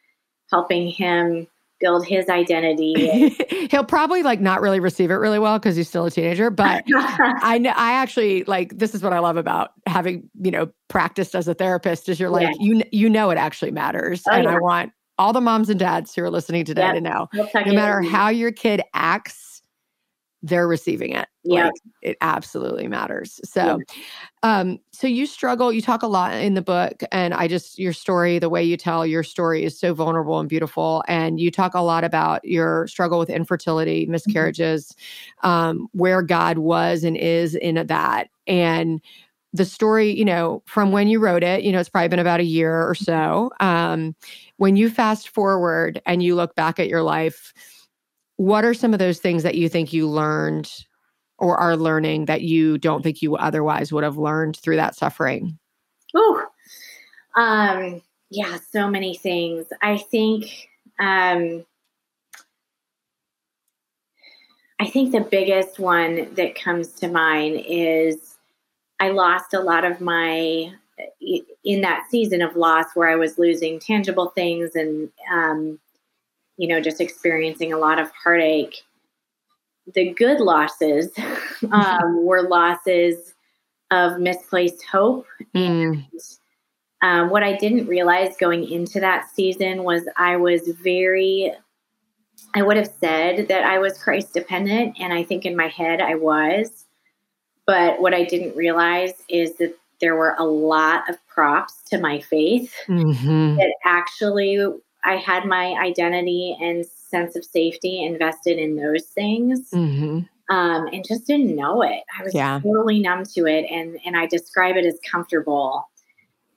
helping 0.50 0.88
him 0.88 1.48
build 1.80 2.06
his 2.06 2.28
identity. 2.28 3.28
He'll 3.70 3.84
probably 3.84 4.22
like 4.22 4.40
not 4.40 4.60
really 4.60 4.80
receive 4.80 5.10
it 5.10 5.14
really 5.14 5.38
well 5.38 5.58
because 5.58 5.76
he's 5.76 5.88
still 5.88 6.06
a 6.06 6.10
teenager. 6.10 6.50
But 6.50 6.84
I 6.94 7.58
know 7.58 7.70
I 7.70 7.92
actually 7.92 8.44
like 8.44 8.78
this 8.78 8.94
is 8.94 9.02
what 9.02 9.12
I 9.12 9.18
love 9.18 9.36
about 9.36 9.70
having 9.86 10.28
you 10.40 10.50
know 10.50 10.70
practiced 10.88 11.34
as 11.34 11.48
a 11.48 11.54
therapist 11.54 12.08
is 12.08 12.20
you're 12.20 12.30
like 12.30 12.48
yeah. 12.48 12.54
you 12.60 12.82
you 12.92 13.08
know 13.08 13.30
it 13.30 13.38
actually 13.38 13.70
matters, 13.70 14.22
oh, 14.28 14.32
and 14.32 14.44
yeah. 14.44 14.54
I 14.54 14.58
want 14.58 14.92
all 15.18 15.32
the 15.32 15.40
moms 15.40 15.68
and 15.68 15.78
dads 15.78 16.14
who 16.14 16.22
are 16.22 16.30
listening 16.30 16.64
today 16.64 16.82
yep. 16.82 16.94
to 16.94 17.00
know 17.00 17.28
no 17.34 17.74
matter 17.74 18.00
how 18.00 18.28
your 18.28 18.52
kid 18.52 18.82
acts 18.94 19.49
they're 20.42 20.68
receiving 20.68 21.12
it. 21.12 21.28
Yeah. 21.44 21.66
Like, 21.66 21.72
it 22.02 22.16
absolutely 22.20 22.88
matters. 22.88 23.40
So, 23.44 23.80
yeah. 24.42 24.60
um, 24.60 24.78
so 24.92 25.06
you 25.06 25.26
struggle, 25.26 25.72
you 25.72 25.82
talk 25.82 26.02
a 26.02 26.06
lot 26.06 26.34
in 26.34 26.54
the 26.54 26.62
book, 26.62 27.02
and 27.12 27.34
I 27.34 27.46
just, 27.46 27.78
your 27.78 27.92
story, 27.92 28.38
the 28.38 28.48
way 28.48 28.64
you 28.64 28.76
tell 28.76 29.06
your 29.06 29.22
story 29.22 29.64
is 29.64 29.78
so 29.78 29.92
vulnerable 29.92 30.40
and 30.40 30.48
beautiful. 30.48 31.04
And 31.08 31.38
you 31.38 31.50
talk 31.50 31.74
a 31.74 31.82
lot 31.82 32.04
about 32.04 32.44
your 32.44 32.86
struggle 32.86 33.18
with 33.18 33.28
infertility, 33.28 34.04
mm-hmm. 34.04 34.12
miscarriages, 34.12 34.94
mm-hmm. 35.42 35.48
um, 35.48 35.88
where 35.92 36.22
God 36.22 36.58
was 36.58 37.04
and 37.04 37.16
is 37.16 37.54
in 37.54 37.86
that. 37.86 38.28
And 38.46 39.02
the 39.52 39.64
story, 39.64 40.10
you 40.16 40.24
know, 40.24 40.62
from 40.66 40.92
when 40.92 41.08
you 41.08 41.18
wrote 41.18 41.42
it, 41.42 41.64
you 41.64 41.72
know, 41.72 41.80
it's 41.80 41.88
probably 41.88 42.08
been 42.08 42.18
about 42.18 42.40
a 42.40 42.44
year 42.44 42.88
or 42.88 42.94
so. 42.94 43.50
Um, 43.60 44.14
when 44.58 44.76
you 44.76 44.88
fast 44.88 45.28
forward 45.28 46.00
and 46.06 46.22
you 46.22 46.34
look 46.34 46.54
back 46.54 46.78
at 46.78 46.88
your 46.88 47.02
life, 47.02 47.52
what 48.40 48.64
are 48.64 48.72
some 48.72 48.94
of 48.94 48.98
those 48.98 49.18
things 49.18 49.42
that 49.42 49.56
you 49.56 49.68
think 49.68 49.92
you 49.92 50.08
learned 50.08 50.72
or 51.36 51.58
are 51.58 51.76
learning 51.76 52.24
that 52.24 52.40
you 52.40 52.78
don't 52.78 53.02
think 53.02 53.20
you 53.20 53.36
otherwise 53.36 53.92
would 53.92 54.02
have 54.02 54.16
learned 54.16 54.56
through 54.56 54.76
that 54.76 54.94
suffering? 54.94 55.58
Oh, 56.14 56.46
um, 57.36 58.00
yeah, 58.30 58.56
so 58.72 58.88
many 58.88 59.14
things. 59.14 59.66
I 59.82 59.98
think, 59.98 60.70
um, 60.98 61.66
I 64.80 64.86
think 64.86 65.12
the 65.12 65.20
biggest 65.20 65.78
one 65.78 66.32
that 66.36 66.54
comes 66.54 66.92
to 66.92 67.08
mind 67.08 67.62
is 67.68 68.36
I 69.00 69.10
lost 69.10 69.52
a 69.52 69.60
lot 69.60 69.84
of 69.84 70.00
my 70.00 70.72
in 71.62 71.82
that 71.82 72.06
season 72.10 72.40
of 72.40 72.56
loss 72.56 72.86
where 72.94 73.10
I 73.10 73.16
was 73.16 73.38
losing 73.38 73.78
tangible 73.78 74.30
things 74.30 74.74
and 74.74 75.10
um, 75.30 75.78
you 76.60 76.68
know, 76.68 76.78
just 76.78 77.00
experiencing 77.00 77.72
a 77.72 77.78
lot 77.78 77.98
of 77.98 78.10
heartache. 78.12 78.82
The 79.94 80.12
good 80.12 80.40
losses 80.40 81.10
um, 81.72 82.22
were 82.26 82.46
losses 82.46 83.32
of 83.90 84.20
misplaced 84.20 84.84
hope. 84.84 85.26
Mm. 85.56 86.04
And 86.04 86.06
um, 87.00 87.30
what 87.30 87.42
I 87.42 87.56
didn't 87.56 87.86
realize 87.86 88.36
going 88.36 88.70
into 88.70 89.00
that 89.00 89.30
season 89.34 89.84
was 89.84 90.06
I 90.18 90.36
was 90.36 90.68
very, 90.82 91.50
I 92.54 92.60
would 92.60 92.76
have 92.76 92.92
said 93.00 93.48
that 93.48 93.64
I 93.64 93.78
was 93.78 93.96
Christ 93.96 94.34
dependent. 94.34 95.00
And 95.00 95.14
I 95.14 95.22
think 95.22 95.46
in 95.46 95.56
my 95.56 95.68
head 95.68 96.02
I 96.02 96.14
was. 96.14 96.84
But 97.66 98.02
what 98.02 98.12
I 98.12 98.24
didn't 98.24 98.54
realize 98.54 99.14
is 99.30 99.54
that 99.54 99.74
there 100.02 100.14
were 100.14 100.36
a 100.38 100.44
lot 100.44 101.08
of 101.08 101.16
props 101.26 101.80
to 101.88 101.98
my 101.98 102.20
faith 102.20 102.74
mm-hmm. 102.86 103.56
that 103.56 103.72
actually 103.86 104.58
I 105.04 105.16
had 105.16 105.44
my 105.44 105.74
identity 105.74 106.56
and 106.60 106.84
sense 106.86 107.36
of 107.36 107.44
safety 107.44 108.02
invested 108.02 108.58
in 108.58 108.76
those 108.76 109.04
things. 109.06 109.70
Mm-hmm. 109.70 110.20
Um, 110.54 110.88
and 110.88 111.06
just 111.06 111.28
didn't 111.28 111.54
know 111.54 111.80
it. 111.82 112.02
I 112.18 112.24
was 112.24 112.34
yeah. 112.34 112.58
totally 112.60 112.98
numb 112.98 113.22
to 113.34 113.46
it, 113.46 113.66
and 113.70 114.00
and 114.04 114.16
I 114.16 114.26
describe 114.26 114.76
it 114.76 114.84
as 114.84 114.98
comfortable. 115.08 115.88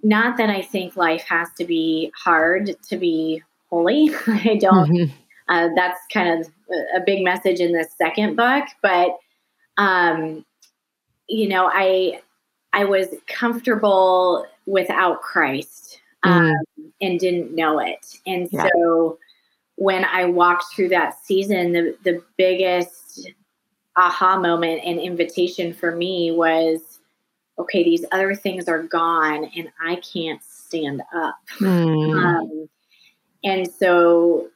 Not 0.01 0.37
that 0.37 0.49
I 0.49 0.63
think 0.63 0.97
life 0.97 1.23
has 1.29 1.49
to 1.59 1.65
be 1.65 2.11
hard 2.15 2.75
to 2.89 2.97
be 2.97 3.43
holy. 3.69 4.09
I 4.27 4.57
don't. 4.59 4.89
Mm-hmm. 4.89 5.13
Uh, 5.47 5.69
that's 5.75 5.99
kind 6.11 6.41
of 6.41 6.49
a 6.95 7.01
big 7.05 7.23
message 7.23 7.59
in 7.59 7.73
the 7.73 7.87
second 7.97 8.35
book, 8.35 8.65
but 8.81 9.15
um, 9.77 10.43
you 11.27 11.47
know, 11.47 11.69
I 11.71 12.19
I 12.73 12.85
was 12.85 13.07
comfortable 13.27 14.47
without 14.65 15.21
Christ. 15.21 15.99
Um, 16.23 16.51
mm 16.51 16.53
and 17.03 17.19
didn't 17.19 17.53
know 17.53 17.79
it. 17.79 18.17
And 18.25 18.49
yeah. 18.51 18.69
so 18.73 19.19
when 19.75 20.05
I 20.05 20.25
walked 20.25 20.73
through 20.73 20.89
that 20.89 21.15
season, 21.23 21.73
the, 21.73 21.97
the 22.03 22.23
biggest 22.37 23.29
aha 23.97 24.39
moment 24.39 24.81
and 24.83 24.99
invitation 24.99 25.73
for 25.73 25.95
me 25.95 26.31
was 26.31 26.99
okay, 27.59 27.83
these 27.83 28.05
other 28.11 28.33
things 28.33 28.67
are 28.67 28.81
gone 28.81 29.51
and 29.55 29.69
I 29.85 29.97
can't 29.97 30.41
stand 30.43 31.01
up. 31.13 31.35
Mm. 31.59 32.13
Um, 32.23 32.69
and 33.43 33.69
so 33.69 34.49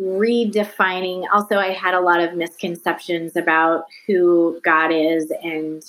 redefining 0.00 1.24
also 1.32 1.56
i 1.56 1.68
had 1.68 1.94
a 1.94 2.00
lot 2.00 2.18
of 2.18 2.34
misconceptions 2.34 3.36
about 3.36 3.84
who 4.08 4.60
god 4.64 4.90
is 4.90 5.32
and 5.44 5.84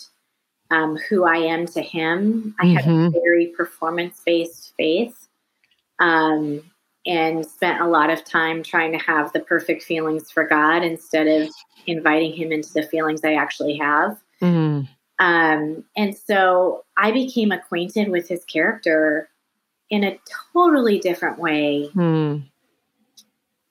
um, 0.72 0.98
who 1.10 1.26
i 1.26 1.38
am 1.38 1.66
to 1.66 1.82
him 1.82 2.56
i 2.60 2.66
mm-hmm. 2.66 2.76
had 2.76 2.86
a 2.86 2.90
mm-hmm. 2.90 3.14
very 3.14 3.48
performance 3.48 4.22
based 4.26 4.74
faith 4.78 5.28
um, 6.00 6.62
and 7.06 7.46
spent 7.46 7.82
a 7.82 7.88
lot 7.88 8.10
of 8.10 8.24
time 8.24 8.64
trying 8.64 8.92
to 8.92 8.98
have 8.98 9.32
the 9.34 9.40
perfect 9.40 9.84
feelings 9.84 10.32
for 10.32 10.46
God 10.46 10.84
instead 10.84 11.28
of 11.28 11.50
inviting 11.86 12.34
Him 12.34 12.52
into 12.52 12.74
the 12.74 12.84
feelings 12.84 13.22
I 13.24 13.36
actually 13.36 13.78
have. 13.78 14.20
Mm. 14.42 14.88
Um, 15.20 15.84
and 15.96 16.18
so 16.18 16.84
I 16.98 17.12
became 17.12 17.52
acquainted 17.52 18.10
with 18.10 18.28
His 18.28 18.44
character 18.46 19.30
in 19.90 20.04
a 20.04 20.20
totally 20.54 21.00
different 21.00 21.38
way. 21.38 21.90
Mm. 21.94 22.44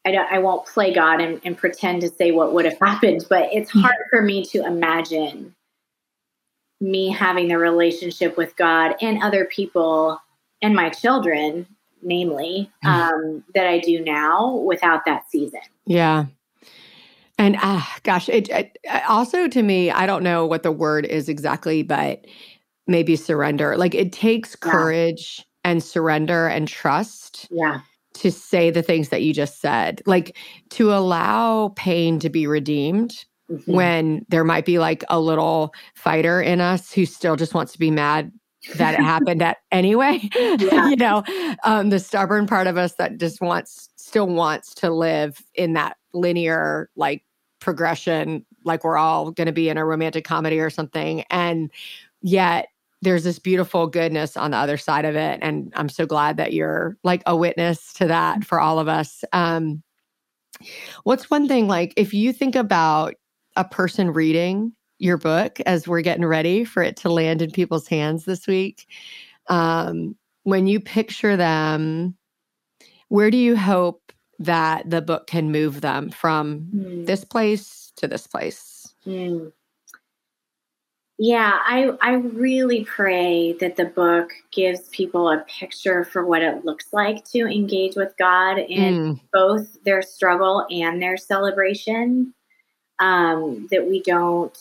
I, 0.07 0.13
don't, 0.13 0.33
I 0.33 0.39
won't 0.39 0.67
play 0.67 0.95
God 0.95 1.21
and, 1.21 1.41
and 1.45 1.57
pretend 1.59 2.03
to 2.03 2.09
say 2.09 2.31
what 2.31 2.53
would 2.53 2.67
have 2.67 2.79
happened, 2.79 3.27
but 3.29 3.49
it's 3.53 3.71
hard 3.71 3.97
for 4.11 4.23
me 4.23 4.45
to 4.47 4.65
imagine 4.65 5.55
me 6.85 7.11
having 7.11 7.49
the 7.49 7.59
relationship 7.59 8.37
with 8.37 8.55
God 8.57 8.95
and 9.01 9.23
other 9.23 9.47
people 9.47 10.21
and 10.63 10.75
my 10.75 10.91
children 10.91 11.67
namely, 12.05 12.71
mm. 12.85 12.89
um, 12.89 13.45
that 13.55 13.67
I 13.67 13.79
do 13.79 14.01
now 14.05 14.57
without 14.57 15.07
that 15.07 15.29
season. 15.31 15.61
Yeah. 15.87 16.27
And 17.39 17.57
uh, 17.63 17.81
gosh, 18.03 18.29
it, 18.29 18.49
it 18.51 18.79
also 19.09 19.49
to 19.49 19.63
me, 19.63 19.91
I 19.91 20.07
don't 20.07 20.23
know 20.23 20.47
what 20.47 20.63
the 20.63 20.71
word 20.71 21.07
is 21.07 21.29
exactly, 21.29 21.83
but 21.83 22.27
maybe 22.87 23.17
surrender. 23.17 23.77
Like 23.77 23.95
it 23.95 24.13
takes 24.13 24.55
courage 24.55 25.39
yeah. 25.39 25.71
and 25.71 25.83
surrender 25.83 26.47
and 26.47 26.69
trust. 26.69 27.49
Yeah. 27.51 27.81
To 28.19 28.31
say 28.31 28.71
the 28.71 28.83
things 28.83 29.09
that 29.09 29.23
you 29.23 29.35
just 29.35 29.61
said, 29.61 30.01
like 30.07 30.37
to 30.71 30.93
allow 30.93 31.73
pain 31.75 32.21
to 32.21 32.31
be 32.31 32.47
redeemed 32.47 33.25
Mm-hmm. 33.51 33.75
when 33.75 34.25
there 34.31 34.43
might 34.43 34.65
be 34.65 34.79
like 34.79 35.05
a 35.11 35.21
little 35.21 35.75
fighter 35.95 36.41
in 36.41 36.63
us 36.63 36.91
who 36.91 37.05
still 37.05 37.37
just 37.37 37.53
wants 37.53 37.73
to 37.73 37.79
be 37.79 37.91
mad 37.91 38.33
that 38.77 38.95
it 38.95 39.01
happened 39.05 39.43
at 39.43 39.59
anyway. 39.71 40.31
Yeah. 40.35 40.89
you 40.89 40.97
know, 40.97 41.23
um, 41.63 41.91
the 41.91 41.99
stubborn 41.99 42.47
part 42.47 42.67
of 42.67 42.79
us 42.79 42.95
that 42.95 43.19
just 43.19 43.43
wants, 43.43 43.91
still 43.97 44.27
wants 44.27 44.75
to 44.77 44.91
live 44.91 45.43
in 45.55 45.75
that 45.75 45.99
linear 46.15 46.89
like 46.97 47.23
progression, 47.61 48.47
like 48.65 48.83
we're 48.83 48.97
all 48.97 49.31
going 49.31 49.47
to 49.47 49.53
be 49.53 49.69
in 49.69 49.77
a 49.77 49.85
romantic 49.85 50.25
comedy 50.25 50.59
or 50.59 50.71
something. 50.71 51.25
And 51.29 51.71
yet 52.23 52.69
there's 53.03 53.25
this 53.25 53.39
beautiful 53.39 53.87
goodness 53.87 54.39
on 54.39 54.53
the 54.53 54.57
other 54.57 54.79
side 54.79 55.05
of 55.05 55.17
it. 55.17 55.39
And 55.43 55.71
I'm 55.77 55.91
so 55.91 56.07
glad 56.07 56.39
that 56.39 56.55
you're 56.55 56.97
like 57.05 57.23
a 57.27 57.37
witness 57.37 57.93
to 57.95 58.07
that 58.07 58.45
for 58.45 58.59
all 58.59 58.79
of 58.79 58.89
us. 58.89 59.23
Um, 59.35 59.83
what's 61.03 61.29
one 61.29 61.47
thing 61.47 61.69
like 61.69 61.93
if 61.97 62.15
you 62.15 62.33
think 62.33 62.55
about 62.55 63.15
a 63.57 63.65
person 63.65 64.13
reading 64.13 64.73
your 64.99 65.19
book 65.19 65.61
as 65.67 65.89
we're 65.89 66.01
getting 66.01 66.25
ready 66.25 66.65
for 66.65 66.83
it 66.83 66.97
to 66.97 67.09
land 67.09 67.43
in 67.43 67.51
people's 67.51 67.89
hands 67.89 68.25
this 68.25 68.47
week. 68.47 68.87
Um, 69.49 70.17
when 70.45 70.67
you 70.67 70.81
picture 70.81 71.37
them, 71.37 72.17
where 73.09 73.31
do 73.31 73.37
you 73.37 73.57
hope 73.57 74.13
that 74.39 74.89
the 74.89 75.03
book 75.03 75.27
can 75.27 75.53
move 75.53 75.81
them 75.81 76.11
from 76.11 76.69
mm. 76.75 77.07
this 77.07 77.25
place 77.25 77.93
to 77.97 78.09
this 78.09 78.27
place? 78.27 78.95
Mm. 79.07 79.53
Yeah, 81.17 81.61
I 81.65 81.91
I 82.01 82.15
really 82.15 82.85
pray 82.85 83.53
that 83.61 83.77
the 83.77 83.85
book 83.85 84.31
gives 84.51 84.89
people 84.89 85.29
a 85.29 85.45
picture 85.49 86.03
for 86.05 86.27
what 86.27 86.43
it 86.43 86.65
looks 86.65 86.87
like 86.93 87.25
to 87.27 87.47
engage 87.47 87.95
with 87.95 88.13
God 88.19 88.59
in 88.59 88.95
mm. 88.95 89.21
both 89.33 89.83
their 89.85 90.03
struggle 90.03 90.67
and 90.71 91.01
their 91.01 91.17
celebration. 91.17 92.35
Um, 93.01 93.67
that 93.71 93.87
we 93.89 94.03
don't 94.03 94.57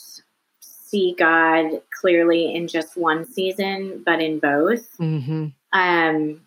see 0.60 1.16
God 1.18 1.82
clearly 2.00 2.54
in 2.54 2.68
just 2.68 2.98
one 2.98 3.26
season, 3.26 4.04
but 4.06 4.22
in 4.22 4.40
both. 4.40 4.98
Mm-hmm. 4.98 5.48
Um, 5.74 6.42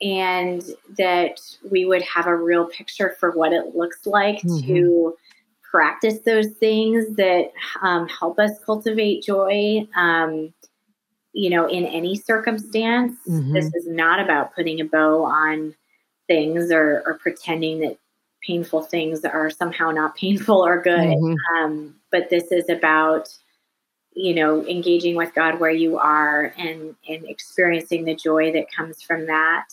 and 0.00 0.62
that 0.98 1.40
we 1.70 1.84
would 1.84 2.02
have 2.02 2.26
a 2.26 2.36
real 2.36 2.66
picture 2.66 3.14
for 3.20 3.30
what 3.32 3.52
it 3.52 3.74
looks 3.74 4.06
like 4.06 4.38
mm-hmm. 4.38 4.66
to 4.66 5.16
practice 5.68 6.18
those 6.26 6.48
things 6.60 7.16
that 7.16 7.50
um, 7.80 8.08
help 8.08 8.38
us 8.38 8.58
cultivate 8.64 9.22
joy. 9.22 9.86
Um, 9.96 10.52
you 11.32 11.50
know, 11.50 11.66
in 11.66 11.86
any 11.86 12.14
circumstance, 12.14 13.16
mm-hmm. 13.26 13.52
this 13.52 13.72
is 13.74 13.86
not 13.86 14.20
about 14.20 14.54
putting 14.54 14.80
a 14.80 14.84
bow 14.84 15.24
on 15.24 15.74
things 16.26 16.70
or, 16.70 17.02
or 17.06 17.14
pretending 17.14 17.80
that 17.80 17.98
painful 18.46 18.82
things 18.82 19.24
are 19.24 19.50
somehow 19.50 19.90
not 19.90 20.16
painful 20.16 20.64
or 20.64 20.80
good. 20.80 20.98
Mm-hmm. 20.98 21.56
Um, 21.56 21.94
but 22.10 22.30
this 22.30 22.52
is 22.52 22.68
about, 22.68 23.28
you 24.14 24.34
know, 24.34 24.66
engaging 24.66 25.16
with 25.16 25.34
God 25.34 25.60
where 25.60 25.70
you 25.70 25.98
are 25.98 26.52
and 26.58 26.94
and 27.08 27.24
experiencing 27.28 28.04
the 28.04 28.14
joy 28.14 28.52
that 28.52 28.70
comes 28.70 29.02
from 29.02 29.26
that. 29.26 29.68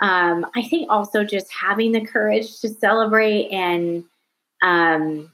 Um, 0.00 0.46
I 0.54 0.62
think 0.62 0.90
also 0.90 1.24
just 1.24 1.50
having 1.52 1.92
the 1.92 2.04
courage 2.04 2.60
to 2.60 2.68
celebrate 2.68 3.48
and 3.50 4.04
um, 4.62 5.32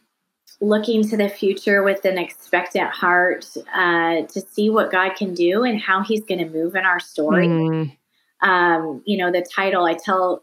looking 0.61 1.07
to 1.09 1.17
the 1.17 1.29
future 1.29 1.83
with 1.83 2.05
an 2.05 2.17
expectant 2.17 2.91
heart 2.91 3.45
uh, 3.75 4.23
to 4.23 4.41
see 4.41 4.71
what 4.71 4.93
God 4.93 5.17
can 5.17 5.35
do 5.35 5.65
and 5.65 5.81
how 5.81 6.03
He's 6.03 6.25
going 6.25 6.38
to 6.38 6.49
move 6.49 6.77
in 6.77 6.85
our 6.85 7.01
story. 7.01 7.49
Mm. 7.49 7.97
Um, 8.43 9.03
you 9.05 9.19
know, 9.19 9.31
the 9.33 9.45
title 9.55 9.85
I 9.85 9.95
tell 9.95 10.43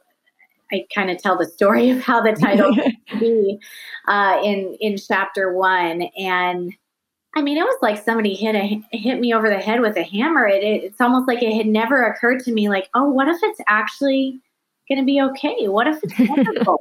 I 0.71 0.85
kind 0.93 1.09
of 1.09 1.17
tell 1.17 1.37
the 1.37 1.45
story 1.45 1.89
of 1.89 2.01
how 2.01 2.21
the 2.21 2.33
title 2.33 2.75
be 3.19 3.59
uh, 4.07 4.41
in 4.43 4.77
in 4.79 4.97
chapter 4.97 5.53
one, 5.53 6.03
and 6.17 6.73
I 7.35 7.41
mean, 7.41 7.57
it 7.57 7.63
was 7.63 7.77
like 7.81 8.03
somebody 8.03 8.33
hit 8.33 8.55
a 8.55 8.81
hit 8.91 9.19
me 9.19 9.33
over 9.33 9.49
the 9.49 9.59
head 9.59 9.81
with 9.81 9.97
a 9.97 10.03
hammer. 10.03 10.47
It, 10.47 10.63
it 10.63 10.83
it's 10.83 11.01
almost 11.01 11.27
like 11.27 11.43
it 11.43 11.53
had 11.53 11.67
never 11.67 12.05
occurred 12.05 12.43
to 12.45 12.51
me, 12.51 12.69
like, 12.69 12.89
oh, 12.93 13.09
what 13.09 13.27
if 13.27 13.37
it's 13.43 13.61
actually 13.67 14.39
going 14.87 14.99
to 14.99 15.05
be 15.05 15.21
okay? 15.21 15.67
What 15.67 15.87
if 15.87 16.03
it's 16.03 16.19
wonderful? 16.29 16.79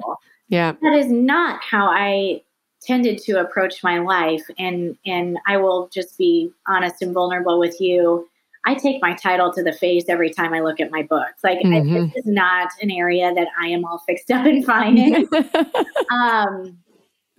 yeah, 0.49 0.73
that 0.83 0.95
is 0.95 1.11
not 1.11 1.63
how 1.63 1.89
I 1.89 2.43
tended 2.81 3.19
to 3.19 3.41
approach 3.41 3.83
my 3.83 3.99
life, 3.99 4.45
and 4.59 4.97
and 5.05 5.39
I 5.47 5.59
will 5.59 5.89
just 5.93 6.17
be 6.17 6.51
honest 6.67 7.03
and 7.03 7.13
vulnerable 7.13 7.59
with 7.59 7.81
you. 7.81 8.27
I 8.65 8.75
take 8.75 9.01
my 9.01 9.15
title 9.15 9.53
to 9.53 9.63
the 9.63 9.73
face 9.73 10.05
every 10.09 10.31
time 10.31 10.53
I 10.53 10.61
look 10.61 10.81
at 10.81 10.91
my 10.91 11.03
books. 11.03 11.43
Like 11.45 11.59
mm-hmm. 11.61 11.97
I, 11.97 12.01
this 12.01 12.17
is 12.17 12.27
not 12.27 12.71
an 12.83 12.91
area 12.91 13.33
that 13.35 13.49
I 13.61 13.69
am 13.69 13.85
all 13.85 13.99
fixed 14.07 14.31
up 14.31 14.45
and 14.47 14.65
fine 14.65 14.99
in. 14.99 15.29
um, 16.11 16.79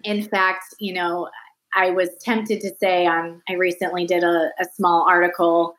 in 0.03 0.23
fact, 0.23 0.73
you 0.79 0.93
know, 0.93 1.29
I 1.73 1.91
was 1.91 2.10
tempted 2.21 2.62
to 2.62 2.75
say 2.79 3.05
um, 3.05 3.41
I 3.47 3.53
recently 3.53 4.05
did 4.05 4.23
a, 4.23 4.49
a 4.60 4.65
small 4.73 5.05
article 5.08 5.75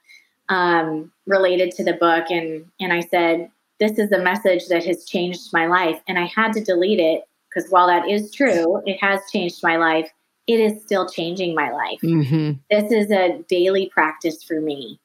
um, 0.48 1.10
related 1.26 1.72
to 1.76 1.84
the 1.84 1.94
book, 1.94 2.26
and 2.30 2.64
and 2.80 2.92
I 2.92 3.00
said 3.00 3.50
this 3.78 3.98
is 3.98 4.12
a 4.12 4.18
message 4.18 4.66
that 4.68 4.84
has 4.84 5.04
changed 5.04 5.52
my 5.52 5.66
life, 5.66 6.00
and 6.06 6.18
I 6.18 6.26
had 6.26 6.52
to 6.54 6.62
delete 6.62 7.00
it 7.00 7.24
because 7.48 7.70
while 7.70 7.86
that 7.86 8.08
is 8.08 8.32
true, 8.32 8.82
it 8.86 8.98
has 9.00 9.20
changed 9.32 9.62
my 9.62 9.76
life. 9.76 10.10
It 10.46 10.60
is 10.60 10.82
still 10.82 11.08
changing 11.08 11.54
my 11.54 11.70
life. 11.70 12.00
Mm-hmm. 12.02 12.52
This 12.70 12.92
is 12.92 13.10
a 13.10 13.42
daily 13.48 13.88
practice 13.88 14.42
for 14.42 14.60
me. 14.60 14.98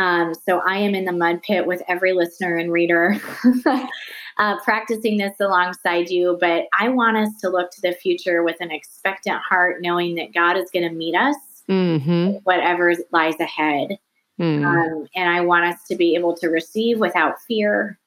Um, 0.00 0.32
so 0.34 0.60
I 0.60 0.78
am 0.78 0.94
in 0.94 1.04
the 1.04 1.12
mud 1.12 1.42
pit 1.42 1.66
with 1.66 1.82
every 1.86 2.14
listener 2.14 2.56
and 2.56 2.72
reader, 2.72 3.20
uh, 4.38 4.58
practicing 4.64 5.18
this 5.18 5.38
alongside 5.40 6.08
you. 6.08 6.38
But 6.40 6.68
I 6.78 6.88
want 6.88 7.18
us 7.18 7.28
to 7.42 7.50
look 7.50 7.70
to 7.72 7.82
the 7.82 7.92
future 7.92 8.42
with 8.42 8.56
an 8.60 8.70
expectant 8.70 9.36
heart, 9.42 9.82
knowing 9.82 10.14
that 10.14 10.32
God 10.32 10.56
is 10.56 10.70
going 10.70 10.88
to 10.88 10.94
meet 10.94 11.14
us, 11.14 11.36
mm-hmm. 11.68 12.38
whatever 12.44 12.94
lies 13.12 13.38
ahead. 13.40 13.98
Mm. 14.40 14.64
Um, 14.64 15.06
and 15.14 15.28
I 15.28 15.42
want 15.42 15.66
us 15.66 15.86
to 15.88 15.96
be 15.96 16.14
able 16.14 16.34
to 16.38 16.48
receive 16.48 16.98
without 16.98 17.38
fear 17.42 17.98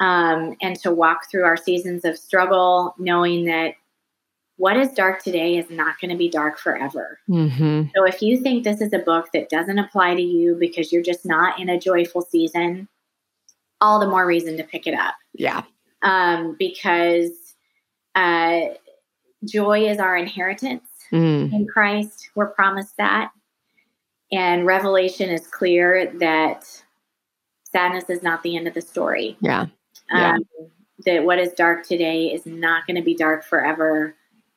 um, 0.00 0.56
and 0.62 0.80
to 0.80 0.90
walk 0.90 1.30
through 1.30 1.44
our 1.44 1.58
seasons 1.58 2.06
of 2.06 2.16
struggle, 2.16 2.94
knowing 2.98 3.44
that 3.44 3.74
what 4.56 4.76
is 4.76 4.92
dark 4.92 5.22
today 5.22 5.56
is 5.56 5.68
not 5.68 5.98
going 6.00 6.10
to 6.10 6.16
be 6.16 6.28
dark 6.28 6.58
forever. 6.58 7.18
Mm-hmm. 7.28 7.88
So 7.94 8.04
if 8.04 8.22
you 8.22 8.38
think 8.38 8.62
this 8.62 8.80
is 8.80 8.92
a 8.92 9.00
book 9.00 9.30
that 9.32 9.48
doesn't 9.48 9.78
apply 9.78 10.14
to 10.14 10.22
you 10.22 10.56
because 10.58 10.92
you're 10.92 11.02
just 11.02 11.26
not 11.26 11.58
in 11.58 11.68
a 11.68 11.78
joyful 11.78 12.22
season, 12.22 12.88
all 13.80 13.98
the 13.98 14.06
more 14.06 14.26
reason 14.26 14.56
to 14.56 14.64
pick 14.64 14.86
it 14.86 14.94
up. 14.94 15.14
Yeah. 15.34 15.62
Um, 16.02 16.54
because 16.58 17.30
uh, 18.14 18.60
joy 19.44 19.88
is 19.88 19.98
our 19.98 20.16
inheritance 20.16 20.88
mm. 21.12 21.52
in 21.52 21.66
Christ. 21.66 22.30
We're 22.34 22.50
promised 22.50 22.96
that. 22.98 23.32
And 24.30 24.66
Revelation 24.66 25.30
is 25.30 25.46
clear 25.46 26.12
that 26.20 26.64
sadness 27.64 28.08
is 28.08 28.22
not 28.22 28.42
the 28.42 28.56
end 28.56 28.68
of 28.68 28.74
the 28.74 28.80
story. 28.80 29.36
Yeah. 29.40 29.66
yeah. 30.12 30.34
Um, 30.34 30.44
that 31.04 31.24
what 31.24 31.40
is 31.40 31.52
dark 31.52 31.84
today 31.86 32.32
is 32.32 32.46
not 32.46 32.86
going 32.86 32.96
to 32.96 33.02
be 33.02 33.16
dark 33.16 33.44
forever 33.44 34.14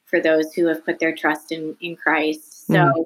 for 0.08 0.20
those 0.20 0.54
who 0.54 0.66
have 0.68 0.84
put 0.86 1.00
their 1.00 1.16
trust 1.16 1.52
in 1.52 1.76
in 1.82 1.96
Christ. 1.96 2.68
So 2.68 2.74
mm. 2.74 3.06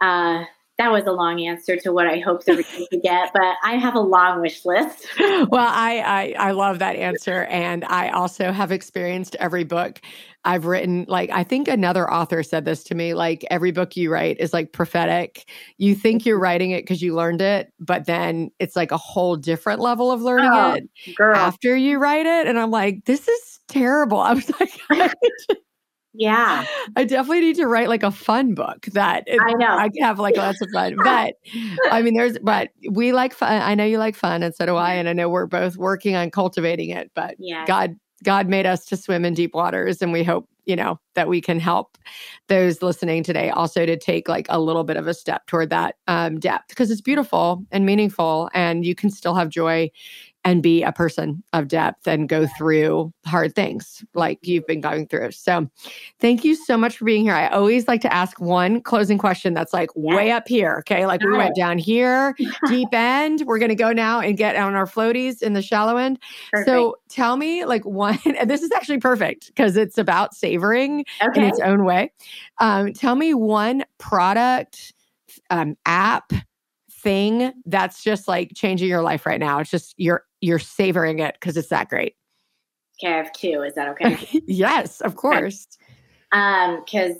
uh, 0.00 0.44
that 0.78 0.92
was 0.92 1.04
a 1.06 1.12
long 1.12 1.40
answer 1.40 1.76
to 1.76 1.92
what 1.92 2.06
I 2.06 2.18
hope 2.18 2.44
the 2.44 2.52
readers 2.56 2.88
would 2.92 3.02
get, 3.02 3.30
but 3.32 3.56
I 3.64 3.76
have 3.76 3.94
a 3.94 4.00
long 4.00 4.40
wish 4.40 4.64
list. 4.64 5.06
well, 5.18 5.48
I, 5.54 6.34
I 6.38 6.48
I 6.48 6.50
love 6.50 6.80
that 6.80 6.96
answer, 6.96 7.44
and 7.44 7.84
I 7.84 8.10
also 8.10 8.52
have 8.52 8.72
experienced 8.72 9.36
every 9.36 9.64
book 9.64 10.00
I've 10.44 10.66
written. 10.66 11.06
Like 11.08 11.30
I 11.30 11.44
think 11.44 11.68
another 11.68 12.10
author 12.12 12.42
said 12.42 12.66
this 12.66 12.84
to 12.84 12.94
me: 12.94 13.14
like 13.14 13.44
every 13.50 13.70
book 13.70 13.96
you 13.96 14.12
write 14.12 14.38
is 14.38 14.52
like 14.52 14.72
prophetic. 14.72 15.48
You 15.78 15.94
think 15.94 16.26
you're 16.26 16.38
writing 16.38 16.72
it 16.72 16.82
because 16.82 17.00
you 17.00 17.14
learned 17.14 17.40
it, 17.40 17.72
but 17.80 18.04
then 18.04 18.50
it's 18.58 18.76
like 18.76 18.90
a 18.90 18.98
whole 18.98 19.36
different 19.36 19.80
level 19.80 20.12
of 20.12 20.20
learning 20.20 20.50
oh, 20.52 20.74
it 20.74 21.14
girl. 21.16 21.36
after 21.36 21.74
you 21.74 21.98
write 21.98 22.26
it. 22.26 22.46
And 22.46 22.58
I'm 22.58 22.70
like, 22.70 23.06
this 23.06 23.28
is 23.28 23.60
terrible. 23.68 24.18
I 24.20 24.34
was 24.34 24.50
like. 24.60 25.12
Yeah. 26.16 26.64
I 26.96 27.04
definitely 27.04 27.40
need 27.40 27.56
to 27.56 27.66
write 27.66 27.88
like 27.88 28.02
a 28.02 28.10
fun 28.10 28.54
book 28.54 28.86
that 28.92 29.24
it, 29.26 29.40
I 29.40 29.52
know 29.52 29.76
I 29.76 29.88
can 29.88 30.02
have 30.02 30.18
like 30.18 30.36
lots 30.36 30.60
of 30.60 30.68
fun. 30.72 30.96
But 31.02 31.34
I 31.90 32.02
mean, 32.02 32.14
there's, 32.14 32.38
but 32.38 32.70
we 32.90 33.12
like 33.12 33.34
fun. 33.34 33.60
I 33.60 33.74
know 33.74 33.84
you 33.84 33.98
like 33.98 34.16
fun 34.16 34.42
and 34.42 34.54
so 34.54 34.66
do 34.66 34.76
I. 34.76 34.94
And 34.94 35.08
I 35.08 35.12
know 35.12 35.28
we're 35.28 35.46
both 35.46 35.76
working 35.76 36.16
on 36.16 36.30
cultivating 36.30 36.90
it, 36.90 37.10
but 37.14 37.36
yeah. 37.38 37.64
God, 37.66 37.96
God 38.24 38.48
made 38.48 38.66
us 38.66 38.84
to 38.86 38.96
swim 38.96 39.24
in 39.24 39.34
deep 39.34 39.54
waters 39.54 40.00
and 40.00 40.12
we 40.12 40.24
hope, 40.24 40.48
you 40.64 40.74
know, 40.74 40.98
that 41.14 41.28
we 41.28 41.40
can 41.40 41.60
help 41.60 41.98
those 42.48 42.82
listening 42.82 43.22
today 43.22 43.50
also 43.50 43.84
to 43.84 43.96
take 43.96 44.28
like 44.28 44.46
a 44.48 44.58
little 44.58 44.84
bit 44.84 44.96
of 44.96 45.06
a 45.06 45.14
step 45.14 45.46
toward 45.46 45.70
that 45.70 45.96
um, 46.08 46.40
depth 46.40 46.68
because 46.68 46.90
it's 46.90 47.00
beautiful 47.00 47.64
and 47.70 47.84
meaningful 47.84 48.48
and 48.54 48.84
you 48.84 48.94
can 48.94 49.10
still 49.10 49.34
have 49.34 49.48
joy 49.48 49.90
and 50.46 50.62
be 50.62 50.84
a 50.84 50.92
person 50.92 51.42
of 51.52 51.66
depth 51.66 52.06
and 52.06 52.28
go 52.28 52.46
through 52.46 53.12
hard 53.26 53.52
things 53.56 54.04
like 54.14 54.38
you've 54.46 54.64
been 54.64 54.80
going 54.80 55.08
through. 55.08 55.32
So, 55.32 55.68
thank 56.20 56.44
you 56.44 56.54
so 56.54 56.76
much 56.76 56.96
for 56.96 57.04
being 57.04 57.24
here. 57.24 57.34
I 57.34 57.48
always 57.48 57.88
like 57.88 58.00
to 58.02 58.12
ask 58.14 58.40
one 58.40 58.80
closing 58.80 59.18
question 59.18 59.54
that's 59.54 59.72
like 59.72 59.90
way 59.96 60.30
up 60.30 60.46
here. 60.46 60.76
Okay. 60.78 61.04
Like 61.04 61.20
we 61.20 61.36
went 61.36 61.56
down 61.56 61.78
here, 61.78 62.36
deep 62.68 62.90
end. 62.92 63.42
We're 63.44 63.58
going 63.58 63.70
to 63.70 63.74
go 63.74 63.92
now 63.92 64.20
and 64.20 64.36
get 64.36 64.54
on 64.54 64.76
our 64.76 64.86
floaties 64.86 65.42
in 65.42 65.52
the 65.52 65.62
shallow 65.62 65.96
end. 65.96 66.20
Perfect. 66.52 66.68
So, 66.68 66.96
tell 67.08 67.36
me 67.36 67.64
like 67.64 67.84
one, 67.84 68.20
and 68.38 68.48
this 68.48 68.62
is 68.62 68.70
actually 68.70 68.98
perfect 68.98 69.48
because 69.48 69.76
it's 69.76 69.98
about 69.98 70.32
savoring 70.32 71.04
okay. 71.20 71.40
in 71.40 71.48
its 71.48 71.58
own 71.58 71.84
way. 71.84 72.12
Um, 72.60 72.92
tell 72.92 73.16
me 73.16 73.34
one 73.34 73.84
product, 73.98 74.94
um, 75.50 75.76
app, 75.86 76.32
thing 77.06 77.52
that's 77.66 78.02
just 78.02 78.26
like 78.26 78.50
changing 78.56 78.88
your 78.88 79.00
life 79.00 79.26
right 79.26 79.38
now. 79.38 79.60
It's 79.60 79.70
just 79.70 79.94
you're 79.96 80.24
you're 80.46 80.58
savoring 80.60 81.18
it 81.18 81.34
because 81.34 81.56
it's 81.56 81.68
that 81.68 81.88
great. 81.88 82.14
Okay, 83.02 83.12
I 83.12 83.16
have 83.16 83.32
two. 83.32 83.62
Is 83.62 83.74
that 83.74 83.88
okay? 83.88 84.16
yes, 84.46 85.00
of 85.00 85.16
course. 85.16 85.66
Um, 86.32 86.82
because 86.84 87.16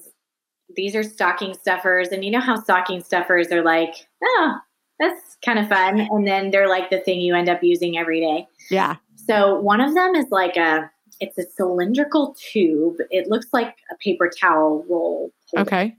these 0.76 0.94
are 0.94 1.02
stocking 1.02 1.52
stuffers, 1.54 2.08
and 2.08 2.24
you 2.24 2.30
know 2.30 2.40
how 2.40 2.54
stocking 2.60 3.02
stuffers 3.02 3.50
are 3.50 3.64
like, 3.64 3.94
oh, 4.22 4.54
that's 5.00 5.36
kind 5.44 5.58
of 5.58 5.68
fun, 5.68 6.00
and 6.00 6.26
then 6.26 6.52
they're 6.52 6.68
like 6.68 6.88
the 6.90 7.00
thing 7.00 7.20
you 7.20 7.34
end 7.34 7.48
up 7.48 7.62
using 7.62 7.98
every 7.98 8.20
day. 8.20 8.46
Yeah. 8.70 8.96
So 9.16 9.58
one 9.60 9.80
of 9.80 9.92
them 9.94 10.14
is 10.14 10.26
like 10.30 10.56
a, 10.56 10.88
it's 11.18 11.36
a 11.36 11.44
cylindrical 11.56 12.36
tube. 12.52 12.98
It 13.10 13.28
looks 13.28 13.48
like 13.52 13.74
a 13.90 13.96
paper 13.96 14.30
towel 14.30 14.84
roll. 14.88 15.32
Holder. 15.50 15.68
Okay. 15.68 15.96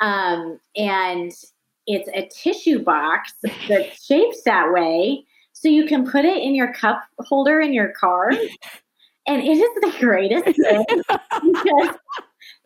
Um, 0.00 0.58
and 0.76 1.30
it's 1.86 2.08
a 2.14 2.28
tissue 2.34 2.82
box 2.82 3.34
that's 3.68 4.04
shaped 4.04 4.38
that 4.46 4.72
way. 4.72 5.26
So 5.60 5.68
you 5.68 5.84
can 5.84 6.10
put 6.10 6.24
it 6.24 6.38
in 6.38 6.54
your 6.54 6.72
cup 6.72 7.02
holder 7.18 7.60
in 7.60 7.74
your 7.74 7.92
car. 7.92 8.30
And 9.26 9.42
it 9.42 9.58
is 9.58 9.70
the 9.82 9.94
greatest 10.00 10.56
thing 10.56 10.84
because 11.52 11.96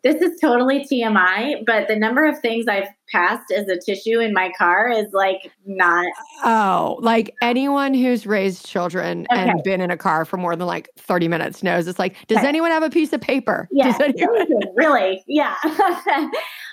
this 0.04 0.22
is 0.22 0.38
totally 0.40 0.86
TMI, 0.86 1.64
but 1.66 1.88
the 1.88 1.96
number 1.96 2.24
of 2.24 2.38
things 2.38 2.66
I've 2.68 2.86
passed 3.10 3.50
as 3.50 3.66
a 3.68 3.76
tissue 3.76 4.20
in 4.20 4.32
my 4.32 4.52
car 4.56 4.88
is 4.88 5.06
like 5.12 5.50
not. 5.66 6.06
Oh, 6.44 6.98
like 7.00 7.34
anyone 7.42 7.94
who's 7.94 8.26
raised 8.26 8.64
children 8.64 9.26
okay. 9.32 9.50
and 9.50 9.62
been 9.64 9.80
in 9.80 9.90
a 9.90 9.96
car 9.96 10.24
for 10.24 10.36
more 10.36 10.54
than 10.54 10.68
like 10.68 10.88
30 10.96 11.26
minutes 11.26 11.64
knows 11.64 11.88
it's 11.88 11.98
like, 11.98 12.14
does 12.28 12.38
okay. 12.38 12.46
anyone 12.46 12.70
have 12.70 12.84
a 12.84 12.90
piece 12.90 13.12
of 13.12 13.20
paper? 13.20 13.68
Yeah. 13.72 13.98
Anyone- 14.00 14.46
really? 14.76 15.24
Yeah. 15.26 15.56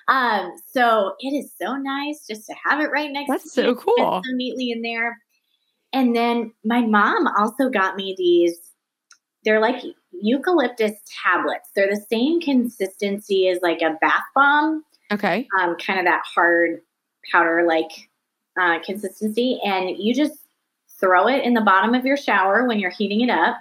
um, 0.08 0.52
so 0.72 1.16
it 1.20 1.30
is 1.30 1.52
so 1.60 1.78
nice 1.78 2.28
just 2.30 2.46
to 2.46 2.56
have 2.64 2.80
it 2.80 2.92
right 2.92 3.12
next 3.12 3.30
That's 3.30 3.52
so 3.52 3.74
cool. 3.74 4.22
So 4.24 4.32
neatly 4.34 4.70
in 4.70 4.84
there. 4.84 5.18
And 5.94 6.16
then 6.16 6.54
my 6.64 6.82
mom 6.82 7.28
also 7.28 7.70
got 7.70 7.96
me 7.96 8.16
these, 8.18 8.58
they're 9.44 9.60
like 9.60 9.84
eucalyptus 10.12 10.94
tablets. 11.24 11.70
They're 11.76 11.90
the 11.90 12.06
same 12.10 12.40
consistency 12.42 13.48
as 13.50 13.60
like 13.62 13.82
a 13.82 13.98
bath 14.02 14.24
bomb. 14.36 14.84
Okay. 15.12 15.48
Um, 15.60 15.76
kind 15.76 16.00
of 16.00 16.06
that 16.06 16.24
hard 16.24 16.82
powder 17.32 17.66
like 17.68 17.92
uh, 18.60 18.80
consistency. 18.86 19.60
And 19.66 19.90
you 19.98 20.14
just 20.14 20.40
throw 21.00 21.28
it 21.28 21.44
in 21.44 21.54
the 21.56 21.62
bottom 21.62 21.94
of 21.94 22.06
your 22.06 22.18
shower 22.18 22.68
when 22.68 22.80
you're 22.80 22.92
heating 22.92 23.22
it 23.22 23.30
up. 23.30 23.58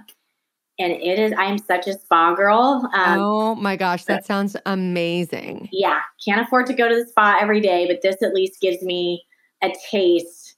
and 0.79 0.93
it 0.93 1.19
is. 1.19 1.33
I'm 1.37 1.59
such 1.59 1.87
a 1.87 1.93
spa 1.93 2.35
girl. 2.35 2.89
Um, 2.95 3.19
oh 3.19 3.55
my 3.55 3.77
gosh, 3.77 4.05
that 4.05 4.25
sounds 4.25 4.57
amazing. 4.67 5.69
Yeah, 5.73 6.01
can't 6.25 6.41
afford 6.41 6.67
to 6.67 6.73
go 6.73 6.89
to 6.89 6.95
the 6.95 7.07
spa 7.07 7.39
every 7.41 7.61
day, 7.61 7.87
but 7.87 8.01
this 8.03 8.23
at 8.23 8.35
least 8.35 8.61
gives 8.61 8.83
me 8.83 9.23
a 9.63 9.73
taste. 9.91 10.50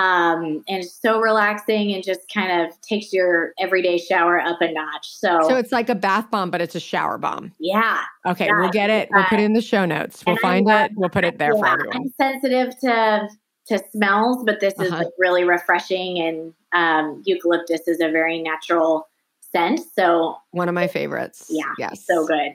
Um, 0.00 0.64
and 0.66 0.82
it's 0.82 0.98
so 0.98 1.20
relaxing 1.20 1.92
and 1.92 2.02
just 2.02 2.20
kind 2.32 2.62
of 2.62 2.80
takes 2.80 3.12
your 3.12 3.52
everyday 3.58 3.98
shower 3.98 4.40
up 4.40 4.58
a 4.62 4.72
notch. 4.72 5.10
So, 5.10 5.40
so 5.46 5.56
it's 5.56 5.72
like 5.72 5.90
a 5.90 5.94
bath 5.94 6.30
bomb, 6.30 6.50
but 6.50 6.62
it's 6.62 6.74
a 6.74 6.80
shower 6.80 7.18
bomb. 7.18 7.52
Yeah. 7.58 8.00
Okay, 8.24 8.46
yeah, 8.46 8.60
we'll 8.60 8.70
get 8.70 8.88
it. 8.88 9.10
We'll 9.12 9.24
put 9.24 9.40
it 9.40 9.42
in 9.42 9.52
the 9.52 9.60
show 9.60 9.84
notes. 9.84 10.24
We'll 10.26 10.36
find 10.36 10.66
it. 10.70 10.92
We'll 10.94 11.10
put 11.10 11.24
it 11.24 11.36
there 11.38 11.52
yeah, 11.54 11.60
for 11.60 11.66
everyone. 11.66 11.96
I'm 11.96 12.12
sensitive 12.16 12.78
to 12.80 13.28
to 13.66 13.82
smells, 13.92 14.42
but 14.44 14.58
this 14.60 14.74
is 14.80 14.90
uh-huh. 14.90 15.04
like 15.04 15.12
really 15.18 15.44
refreshing. 15.44 16.18
And 16.18 16.54
um, 16.72 17.22
eucalyptus 17.26 17.86
is 17.86 18.00
a 18.00 18.10
very 18.10 18.40
natural 18.40 19.06
scent. 19.52 19.80
So 19.94 20.36
one 20.52 20.68
of 20.68 20.74
my 20.74 20.86
favorites. 20.86 21.46
Yeah. 21.50 21.72
Yes. 21.78 22.06
So 22.06 22.26
good. 22.26 22.52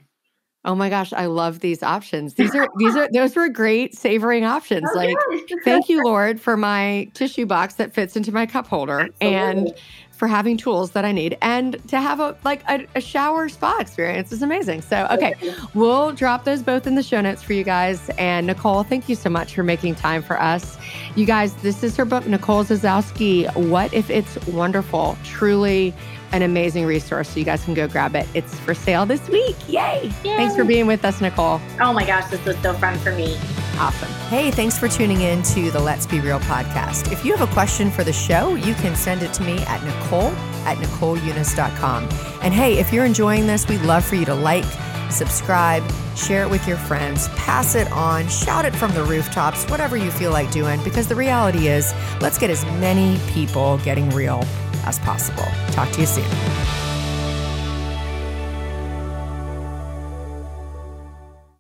Oh 0.66 0.74
my 0.74 0.90
gosh, 0.90 1.14
I 1.14 1.28
love 1.28 1.60
these 1.60 1.84
options. 1.84 2.34
These 2.34 2.56
are 2.56 2.68
these 2.78 2.96
are 2.96 3.08
those 3.14 3.36
were 3.36 3.48
great 3.50 3.96
savoring 3.96 4.46
options. 4.46 4.90
Oh, 4.94 4.98
like 4.98 5.16
thank 5.64 5.90
you, 5.90 6.04
Lord, 6.04 6.42
for 6.42 6.58
my 6.58 7.08
tissue 7.14 7.46
box 7.46 7.76
that 7.76 7.94
fits 7.94 8.16
into 8.16 8.32
my 8.32 8.48
cup 8.48 8.68
holder 8.68 9.02
Absolutely. 9.02 9.36
and 9.36 9.74
for 10.16 10.28
having 10.28 10.56
tools 10.58 10.92
that 10.92 11.04
I 11.04 11.12
need 11.12 11.38
and 11.42 11.78
to 11.90 12.00
have 12.00 12.20
a 12.20 12.38
like 12.44 12.64
a, 12.70 12.88
a, 12.96 13.02
shower 13.02 13.50
spa 13.50 13.78
experience 13.80 14.32
is 14.32 14.42
amazing. 14.42 14.82
So 14.82 15.08
okay, 15.12 15.36
we'll 15.74 16.14
drop 16.14 16.46
those 16.46 16.64
both 16.64 16.88
in 16.88 16.96
the 16.96 17.04
show 17.04 17.22
notes 17.22 17.44
for 17.44 17.54
you 17.54 17.64
guys. 17.64 18.10
And 18.18 18.48
Nicole, 18.48 18.84
thank 18.84 19.08
you 19.10 19.16
so 19.16 19.30
much 19.30 19.54
for 19.54 19.64
making 19.64 19.96
time 19.96 20.24
for 20.24 20.42
us. 20.42 20.78
You 21.16 21.26
guys, 21.26 21.54
this 21.56 21.84
is 21.84 21.96
her 21.98 22.06
book, 22.06 22.26
Nicole 22.26 22.64
Zasowski. 22.64 23.54
What 23.56 23.94
if 23.94 24.10
it's 24.10 24.36
wonderful? 24.48 25.18
Truly 25.24 25.94
an 26.32 26.42
amazing 26.42 26.86
resource. 26.86 27.30
So 27.30 27.40
you 27.40 27.46
guys 27.46 27.64
can 27.64 27.74
go 27.74 27.88
grab 27.88 28.16
it. 28.16 28.28
It's 28.34 28.58
for 28.60 28.74
sale 28.74 29.06
this 29.06 29.28
week. 29.30 29.56
Yay! 29.68 30.12
Yay. 30.24 30.36
Thanks 30.36 30.56
for 30.56 30.64
being 30.64 30.88
with 30.88 31.04
us, 31.06 31.22
Nicole. 31.22 31.62
Oh 31.80 31.94
my 31.94 32.06
gosh, 32.06 32.30
this 32.30 32.44
was 32.46 32.58
so 32.60 32.74
fun 32.74 32.98
for 33.00 33.12
me. 33.12 33.38
Awesome. 33.78 34.10
Hey, 34.30 34.52
thanks 34.52 34.78
for 34.78 34.88
tuning 34.88 35.22
in 35.22 35.44
to 35.44 35.70
the 35.70 35.80
Let's 35.80 36.06
Be 36.06 36.22
Real 36.22 36.40
podcast. 36.40 37.12
If 37.12 37.26
you 37.26 37.36
have 37.36 37.48
a 37.48 37.54
question 37.54 37.92
for 37.92 38.04
the 38.04 38.14
show, 38.14 38.56
you 38.56 38.74
can 38.76 38.96
send 38.96 39.22
it 39.22 39.34
to 39.34 39.44
me 39.44 39.58
at 39.64 39.84
Nicole 39.84 40.32
at 40.66 40.78
NicoleUnice.com. 40.78 42.10
And 42.42 42.54
hey, 42.54 42.78
if 42.78 42.94
you're 42.94 43.06
enjoying 43.06 43.48
this, 43.48 43.68
we'd 43.68 43.82
love 43.82 44.06
for 44.06 44.16
you 44.16 44.26
to 44.26 44.34
like, 44.34 44.64
subscribe, 45.12 45.84
share 46.16 46.44
it 46.44 46.50
with 46.50 46.66
your 46.68 46.78
friends, 46.78 47.28
pass 47.30 47.76
it 47.76 47.92
on, 47.92 48.28
shout 48.30 48.66
it 48.66 48.74
from 48.74 48.92
the 48.94 49.04
rooftops, 49.04 49.66
whatever 49.66 49.98
you 49.98 50.10
feel 50.10 50.32
like 50.32 50.50
doing, 50.52 50.82
because 50.84 51.08
the 51.08 51.16
reality 51.16 51.68
is, 51.68 51.94
let's 52.22 52.38
get 52.38 52.50
as 52.50 52.64
many 52.80 53.20
people 53.32 53.78
getting 53.80 54.10
real 54.12 54.44
as 54.86 55.00
possible. 55.00 55.48
Talk 55.72 55.92
to 55.92 56.02
you 56.02 56.08
soon. 56.08 56.95